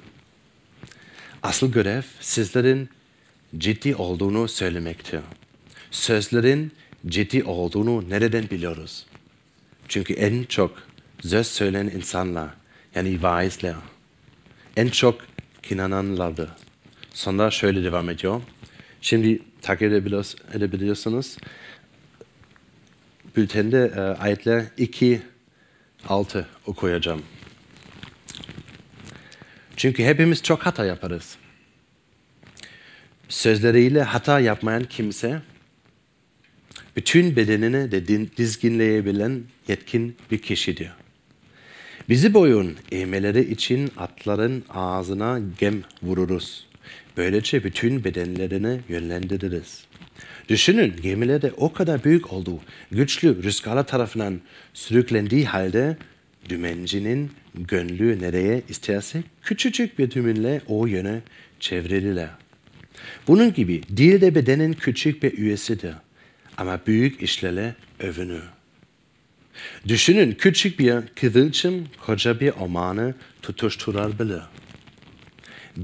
Asıl 1.44 1.72
görev 1.72 2.02
sizlerin 2.20 2.90
ciddi 3.58 3.96
olduğunu 3.96 4.48
söylemektir. 4.48 5.20
Sözlerin 5.92 6.72
ciddi 7.08 7.44
olduğunu 7.44 8.10
nereden 8.10 8.50
biliyoruz? 8.50 9.06
Çünkü 9.88 10.14
en 10.14 10.44
çok 10.44 10.84
söz 11.22 11.48
söyleyen 11.48 11.86
insanlar, 11.86 12.50
yani 12.96 13.24
vaizler, 13.24 13.76
en 14.78 14.88
çok 14.88 15.22
kinananlardır. 15.64 16.50
Sonra 17.14 17.52
şöyle 17.52 17.84
devam 17.84 18.10
ediyor. 18.10 18.42
Şimdi 19.02 19.42
takip 19.62 19.92
edebiliyorsunuz. 20.54 21.38
Bültende 23.36 23.92
e, 23.96 24.00
ayetler 24.00 24.66
2, 24.78 25.22
6 26.08 26.48
okuyacağım. 26.66 27.22
Çünkü 29.76 30.04
hepimiz 30.04 30.44
çok 30.44 30.66
hata 30.66 30.86
yaparız. 30.86 31.38
Sözleriyle 33.30 34.02
hata 34.02 34.40
yapmayan 34.40 34.84
kimse 34.84 35.42
bütün 36.96 37.36
bedenini 37.36 37.92
de 37.92 38.08
dizginleyebilen 38.38 39.42
yetkin 39.68 40.16
bir 40.32 40.38
kişidir. 40.38 40.92
Bizi 42.10 42.34
boyun 42.34 42.76
eğmeleri 42.92 43.52
için 43.52 43.92
atların 43.98 44.64
ağzına 44.70 45.40
gem 45.60 45.84
vururuz. 46.04 46.68
Böylece 47.18 47.64
bütün 47.64 48.04
bedenlerini 48.04 48.80
yönlendiririz. 48.90 49.84
Düşünün 50.50 50.96
gemilerde 51.02 51.52
o 51.58 51.74
kadar 51.74 52.04
büyük 52.04 52.34
olduğu, 52.34 52.60
güçlü 52.92 53.44
rüzgarlar 53.44 53.88
tarafından 53.88 54.42
sürüklendiği 54.74 55.46
halde 55.46 55.98
dümencinin 56.50 57.32
gönlü 57.56 58.22
nereye 58.22 58.62
isterse 58.70 59.24
küçücük 59.42 60.00
bir 60.00 60.12
dümenle 60.12 60.62
o 60.68 60.86
yöne 60.86 61.22
çevrilirler. 61.60 62.47
Bunun 63.28 63.54
gibi 63.54 63.84
dil 63.98 64.22
de 64.22 64.36
bedenin 64.36 64.74
küçük 64.74 65.24
bir 65.24 65.38
üyesidir 65.38 65.94
ama 66.58 66.80
büyük 66.88 67.22
işlerle 67.22 67.76
övünür. 68.00 68.44
Düşünün 69.88 70.32
küçük 70.32 70.80
bir 70.80 71.02
kıvılcım 71.16 71.88
koca 72.06 72.40
bir 72.40 72.50
ormanı 72.50 73.16
tutuşturabilir. 73.42 74.42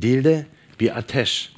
Dilde 0.02 0.45
bir 0.80 0.97
ateş. 0.97 1.54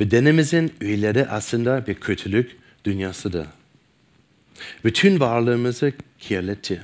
Bedenimizin 0.00 0.72
üyeleri 0.80 1.26
aslında 1.26 1.86
bir 1.86 1.94
kötülük 1.94 2.56
dünyasıdır. 2.84 3.46
Bütün 4.84 5.20
varlığımızı 5.20 5.92
kirletir. 6.18 6.80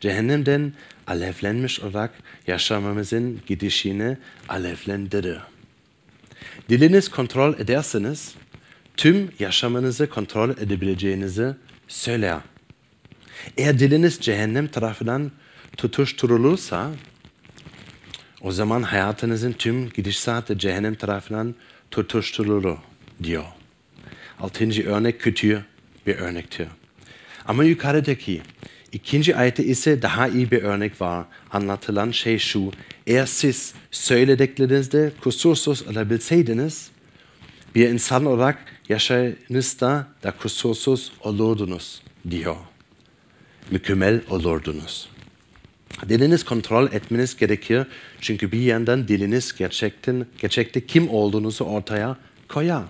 Cehennemden 0.00 0.72
alevlenmiş 1.06 1.80
olarak 1.80 2.10
yaşamamızın 2.46 3.40
gidişini 3.46 4.16
alevlendirir. 4.48 5.38
Diliniz 6.68 7.08
kontrol 7.08 7.58
ederseniz 7.58 8.34
tüm 8.96 9.30
yaşamınızı 9.38 10.10
kontrol 10.10 10.50
edebileceğinizi 10.50 11.54
söyler. 11.88 12.38
Eğer 13.56 13.78
diliniz 13.78 14.18
cehennem 14.20 14.68
tarafından 14.68 15.32
tutuşturulursa 15.76 16.90
o 18.42 18.52
zaman 18.52 18.82
hayatınızın 18.82 19.52
tüm 19.52 19.88
gidişatı 19.88 20.58
cehennem 20.58 20.94
tarafından 20.94 21.54
tutuşturulur 21.90 22.78
diyor. 23.22 23.44
Altıncı 24.40 24.88
örnek 24.88 25.20
kötü 25.20 25.64
bir 26.06 26.16
örnektir. 26.16 26.68
Ama 27.46 27.64
yukarıdaki 27.64 28.42
ikinci 28.96 29.36
ayette 29.36 29.64
ise 29.64 30.02
daha 30.02 30.28
iyi 30.28 30.50
bir 30.50 30.62
örnek 30.62 31.00
var. 31.00 31.24
Anlatılan 31.52 32.10
şey 32.10 32.38
şu. 32.38 32.70
Eğer 33.06 33.26
siz 33.26 33.74
söylediklerinizde 33.90 35.12
kusursuz 35.20 35.82
olabilseydiniz 35.88 36.90
bir 37.74 37.88
insan 37.88 38.26
olarak 38.26 38.58
yaşayınızda 38.88 40.06
da 40.22 40.30
kusursuz 40.30 41.12
olurdunuz 41.20 42.02
diyor. 42.30 42.56
Mükemmel 43.70 44.20
olurdunuz. 44.30 45.08
Diliniz 46.08 46.44
kontrol 46.44 46.92
etmeniz 46.92 47.36
gerekir. 47.36 47.86
Çünkü 48.20 48.52
bir 48.52 48.60
yandan 48.60 49.08
diliniz 49.08 49.54
gerçekten, 49.58 50.26
gerçekte 50.38 50.86
kim 50.86 51.08
olduğunuzu 51.08 51.64
ortaya 51.64 52.16
koyar. 52.48 52.82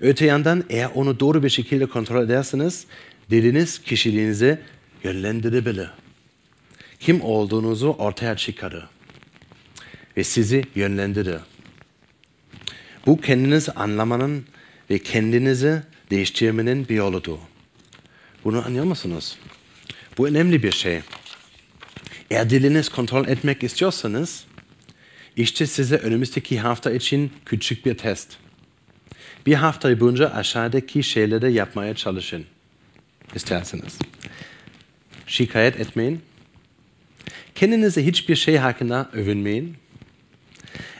Öte 0.00 0.26
yandan 0.26 0.64
eğer 0.70 0.90
onu 0.94 1.20
doğru 1.20 1.42
bir 1.42 1.48
şekilde 1.48 1.86
kontrol 1.86 2.24
ederseniz 2.24 2.86
diliniz 3.30 3.82
kişiliğinizi 3.82 4.58
yönlendirebilir. 5.04 5.90
Kim 7.00 7.22
olduğunuzu 7.22 7.88
ortaya 7.88 8.36
çıkarır 8.36 8.84
ve 10.16 10.24
sizi 10.24 10.64
yönlendirir. 10.74 11.40
Bu 13.06 13.20
kendinizi 13.20 13.72
anlamanın 13.72 14.44
ve 14.90 14.98
kendinizi 14.98 15.82
değiştirmenin 16.10 16.88
bir 16.88 16.94
yoludur. 16.94 17.38
Bunu 18.44 18.66
anlıyor 18.66 18.84
musunuz? 18.84 19.38
Bu 20.18 20.28
önemli 20.28 20.62
bir 20.62 20.72
şey. 20.72 21.00
Eğer 22.30 22.50
diliniz 22.50 22.88
kontrol 22.88 23.28
etmek 23.28 23.62
istiyorsanız, 23.62 24.44
işte 25.36 25.66
size 25.66 25.96
önümüzdeki 25.96 26.58
hafta 26.58 26.90
için 26.90 27.32
küçük 27.44 27.86
bir 27.86 27.98
test. 27.98 28.36
Bir 29.46 29.54
hafta 29.54 30.00
boyunca 30.00 30.30
aşağıdaki 30.30 31.02
şeyleri 31.02 31.52
yapmaya 31.52 31.94
çalışın. 31.94 32.44
İsterseniz. 33.34 33.98
Şikayet 35.26 35.80
etmeyin. 35.80 36.20
Kendinize 37.54 38.06
hiçbir 38.06 38.36
şey 38.36 38.56
hakkında 38.56 39.10
övünmeyin. 39.12 39.76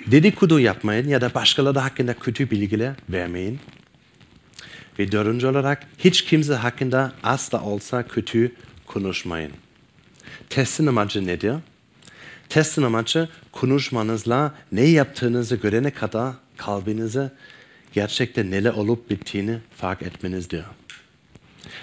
Dedikodu 0.07 0.61
yapmayın 0.61 1.09
ya 1.09 1.21
da 1.21 1.35
başkaları 1.35 1.79
hakkında 1.79 2.15
kötü 2.15 2.51
bilgiler 2.51 2.95
vermeyin. 3.09 3.61
Ve 4.99 5.13
dördüncü 5.13 5.47
olarak 5.47 5.87
hiç 5.99 6.25
kimse 6.25 6.55
hakkında 6.55 7.13
asla 7.23 7.63
olsa 7.63 8.09
kötü 8.09 8.53
konuşmayın. 8.87 9.53
Testin 10.51 10.87
amacı 10.87 11.27
nedir? 11.27 11.55
Testin 12.49 12.83
amacı 12.83 13.29
konuşmanızla 13.53 14.55
ne 14.73 14.83
yaptığınızı 14.83 15.57
görene 15.57 15.91
kadar 15.91 16.35
kalbinize 16.57 17.33
gerçekten 17.93 18.51
neler 18.51 18.73
olup 18.73 19.11
bittiğini 19.11 19.59
fark 19.77 20.03
etmenizdir. 20.03 20.65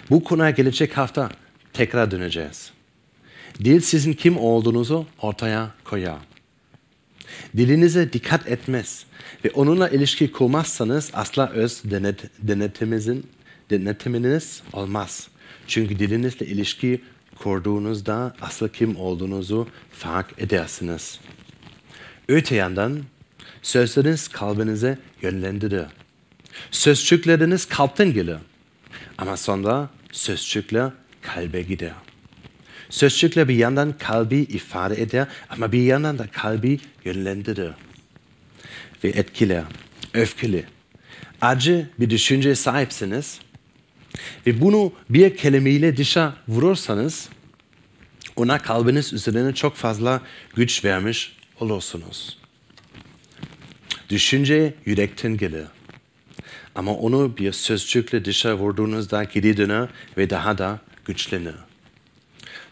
Bu 0.09 0.23
konuya 0.23 0.49
gelecek 0.49 0.97
hafta 0.97 1.29
tekrar 1.73 2.11
döneceğiz. 2.11 2.71
Dil 3.63 3.81
sizin 3.81 4.13
kim 4.13 4.37
olduğunuzu 4.37 5.05
ortaya 5.21 5.71
koyar. 5.83 6.17
Dilinize 7.57 8.13
dikkat 8.13 8.47
etmez 8.47 9.05
ve 9.45 9.51
onunla 9.51 9.89
ilişki 9.89 10.31
kurmazsanız 10.31 11.11
asla 11.13 11.49
öz 11.49 11.81
denet, 11.83 12.23
denetimizin, 12.39 13.27
denetiminiz 13.69 14.61
olmaz. 14.73 15.27
Çünkü 15.67 15.99
dilinizle 15.99 16.45
ilişki 16.45 17.01
kurduğunuzda 17.35 18.35
asıl 18.41 18.69
kim 18.69 18.95
olduğunuzu 18.95 19.67
fark 19.91 20.41
edersiniz. 20.41 21.19
Öte 22.27 22.55
yandan 22.55 23.03
sözleriniz 23.61 24.27
kalbinize 24.27 24.97
yönlendirir. 25.21 25.85
Sözcükleriniz 26.71 27.65
kalpten 27.65 28.13
gelir. 28.13 28.37
Ama 29.17 29.37
sonra 29.37 29.89
sözcükler 30.11 30.91
kalbe 31.21 31.61
gider. 31.61 31.93
Sözcükler 32.89 33.47
bir 33.47 33.55
yandan 33.55 33.97
kalbi 33.97 34.35
ifade 34.35 35.01
eder 35.01 35.27
ama 35.49 35.71
bir 35.71 35.83
yandan 35.83 36.19
da 36.19 36.27
kalbi 36.27 36.79
yönlendirir 37.05 37.71
ve 39.03 39.09
etkiler, 39.09 39.63
öfkeli. 40.13 40.65
Acı 41.41 41.89
bir 41.99 42.09
düşünce 42.09 42.55
sahipsiniz 42.55 43.39
ve 44.47 44.61
bunu 44.61 44.93
bir 45.09 45.37
kelimeyle 45.37 45.97
dışa 45.97 46.33
vurursanız 46.47 47.29
ona 48.35 48.59
kalbiniz 48.59 49.13
üzerine 49.13 49.53
çok 49.53 49.75
fazla 49.75 50.21
güç 50.55 50.85
vermiş 50.85 51.35
olursunuz. 51.59 52.37
Düşünce 54.09 54.73
yürekten 54.85 55.37
gelir. 55.37 55.65
Ama 56.75 56.95
onu 56.95 57.37
bir 57.37 57.51
sözcükle 57.51 58.25
dışa 58.25 58.57
vurduğunuzda 58.57 59.23
geri 59.23 59.57
döner 59.57 59.89
ve 60.17 60.29
daha 60.29 60.57
da 60.57 60.79
güçlenir. 61.05 61.55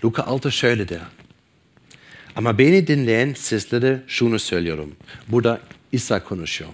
Luka 0.03 0.23
6 0.23 0.51
şöyle 0.51 0.87
der. 0.89 1.01
Ama 2.35 2.57
beni 2.57 2.87
dinleyen 2.87 3.33
sizlere 3.33 4.03
şunu 4.07 4.39
söylüyorum. 4.39 4.95
Burada 5.27 5.61
İsa 5.91 6.23
konuşuyor. 6.23 6.71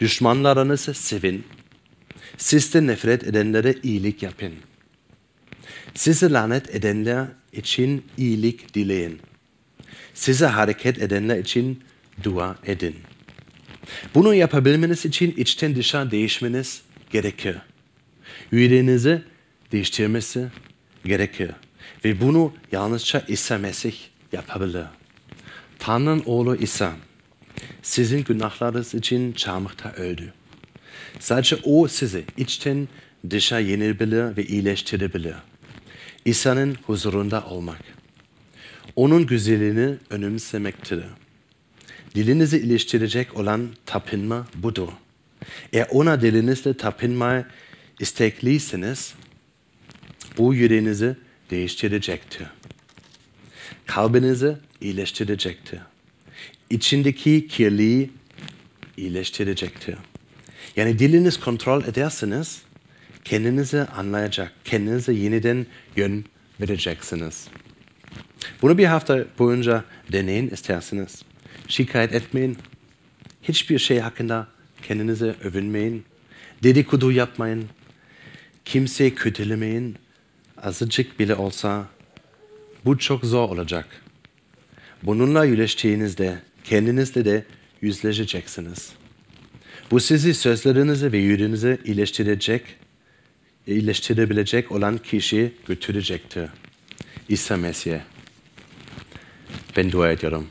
Düşmanlarınızı 0.00 0.94
sevin. 0.94 1.44
Sizden 2.36 2.86
nefret 2.86 3.24
edenlere 3.24 3.74
iyilik 3.82 4.22
yapın. 4.22 4.52
Sizi 5.94 6.32
lanet 6.32 6.74
edenler 6.74 7.26
için 7.52 8.04
iyilik 8.16 8.74
dileyin. 8.74 9.20
Size 10.14 10.46
hareket 10.46 11.02
edenler 11.02 11.38
için 11.38 11.82
dua 12.24 12.56
edin. 12.66 12.96
Bunu 14.14 14.34
yapabilmeniz 14.34 15.06
için 15.06 15.34
içten 15.36 15.76
dışa 15.76 16.10
değişmeniz 16.10 16.82
gerekir. 17.10 17.56
Yüreğinizi 18.52 19.22
değiştirmesi 19.72 20.46
gerekir. 21.04 21.50
Ve 22.04 22.20
bunu 22.20 22.52
yalnızca 22.72 23.24
İsa 23.28 23.58
Mesih 23.58 23.94
yapabilir. 24.32 24.84
Tanrı'nın 25.78 26.22
oğlu 26.26 26.56
İsa 26.56 26.92
sizin 27.82 28.24
günahlarınız 28.24 28.94
için 28.94 29.32
çarmıhta 29.32 29.92
öldü. 29.92 30.32
Sadece 31.20 31.56
o 31.64 31.88
sizi 31.88 32.24
içten 32.36 32.88
dışa 33.30 33.58
yenebilir 33.58 34.36
ve 34.36 34.44
iyileştirebilir. 34.46 35.34
İsa'nın 36.24 36.76
huzurunda 36.86 37.44
olmak. 37.44 37.80
Onun 38.96 39.26
güzelliğini 39.26 39.96
önemsemektir. 40.10 41.04
Dilinizi 42.14 42.58
iliştirecek 42.58 43.36
olan 43.36 43.68
tapınma 43.86 44.46
budur. 44.54 44.88
Eğer 45.72 45.86
ona 45.90 46.22
dilinizle 46.22 46.76
tapınmaya 46.76 47.48
istekliyseniz, 48.00 49.14
bu 50.38 50.54
yüreğinizi 50.54 51.16
değiştirecektir. 51.50 52.46
Kalbinizi 53.86 54.56
iyileştirecektir. 54.80 55.78
İçindeki 56.70 57.48
kirliği 57.48 58.10
iyileştirecektir. 58.96 59.96
Yani 60.76 60.98
diliniz 60.98 61.40
kontrol 61.40 61.84
ederseniz 61.84 62.62
kendinizi 63.24 63.80
anlayacak, 63.80 64.52
kendinize 64.64 65.12
yeniden 65.12 65.66
yön 65.96 66.24
vereceksiniz. 66.60 67.48
Bunu 68.62 68.78
bir 68.78 68.84
hafta 68.84 69.24
boyunca 69.38 69.84
deneyin 70.12 70.50
isterseniz. 70.50 71.22
Şikayet 71.70 72.14
etmeyin. 72.14 72.58
Hiçbir 73.42 73.78
şey 73.78 73.98
hakkında 73.98 74.48
kendinize 74.82 75.34
övünmeyin. 75.44 76.04
Dedikodu 76.62 77.12
yapmayın. 77.12 77.64
Kimseyi 78.64 79.14
kötülemeyin. 79.14 79.96
Azıcık 80.62 81.20
bile 81.20 81.34
olsa 81.34 81.86
bu 82.84 82.98
çok 82.98 83.24
zor 83.24 83.48
olacak. 83.48 83.86
Bununla 85.02 85.44
yüzleştiğinizde 85.44 86.38
kendinizle 86.64 87.24
de 87.24 87.44
yüzleşeceksiniz. 87.80 88.92
Bu 89.90 90.00
sizi 90.00 90.34
sözlerinizi 90.34 91.12
ve 91.12 91.18
yüreğinizi 91.18 91.78
iyileştirecek, 91.84 92.62
iyileştirebilecek 93.66 94.72
olan 94.72 94.98
kişi 94.98 95.52
götürecektir. 95.66 96.48
İsa 97.28 97.56
Mesih. 97.56 98.00
Ben 99.76 99.92
dua 99.92 100.12
ediyorum. 100.12 100.48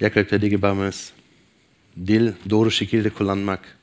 Yaklaşık 0.00 0.40
gibimiz 0.40 1.12
dil 2.06 2.32
doğru 2.50 2.70
şekilde 2.70 3.10
kullanmak 3.10 3.78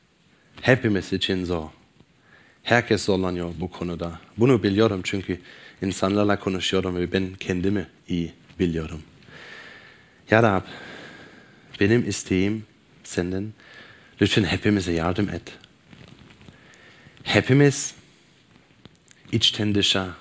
hepimiz 0.61 1.13
için 1.13 1.45
zor. 1.45 1.67
Herkes 2.63 3.05
zorlanıyor 3.05 3.53
bu 3.59 3.71
konuda. 3.71 4.19
Bunu 4.37 4.63
biliyorum 4.63 5.01
çünkü 5.03 5.39
insanlarla 5.81 6.39
konuşuyorum 6.39 6.95
ve 6.95 7.11
ben 7.11 7.33
kendimi 7.39 7.87
iyi 8.07 8.33
biliyorum. 8.59 9.01
Ya 10.31 10.43
Rab, 10.43 10.61
benim 11.79 12.09
isteğim 12.09 12.65
senden 13.03 13.53
lütfen 14.21 14.43
hepimize 14.43 14.91
yardım 14.91 15.29
et. 15.29 15.53
Hepimiz 17.23 17.95
içten 19.31 19.75
dışa 19.75 20.15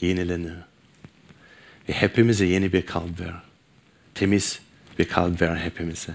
yenilenir. 0.00 0.54
Ve 1.88 1.92
hepimize 1.92 2.46
yeni 2.46 2.72
bir 2.72 2.86
kalp 2.86 3.20
ver. 3.20 3.34
Temiz 4.14 4.60
bir 4.98 5.08
kalp 5.08 5.42
ver 5.42 5.56
hepimize. 5.56 6.12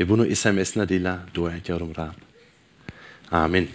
Ve 0.00 0.08
bunu 0.08 0.26
İsa 0.26 0.52
Mesnad'ıyla 0.52 1.18
dua 1.34 1.56
ediyorum 1.56 1.92
Rab. 1.98 2.12
Amin. 3.32 3.70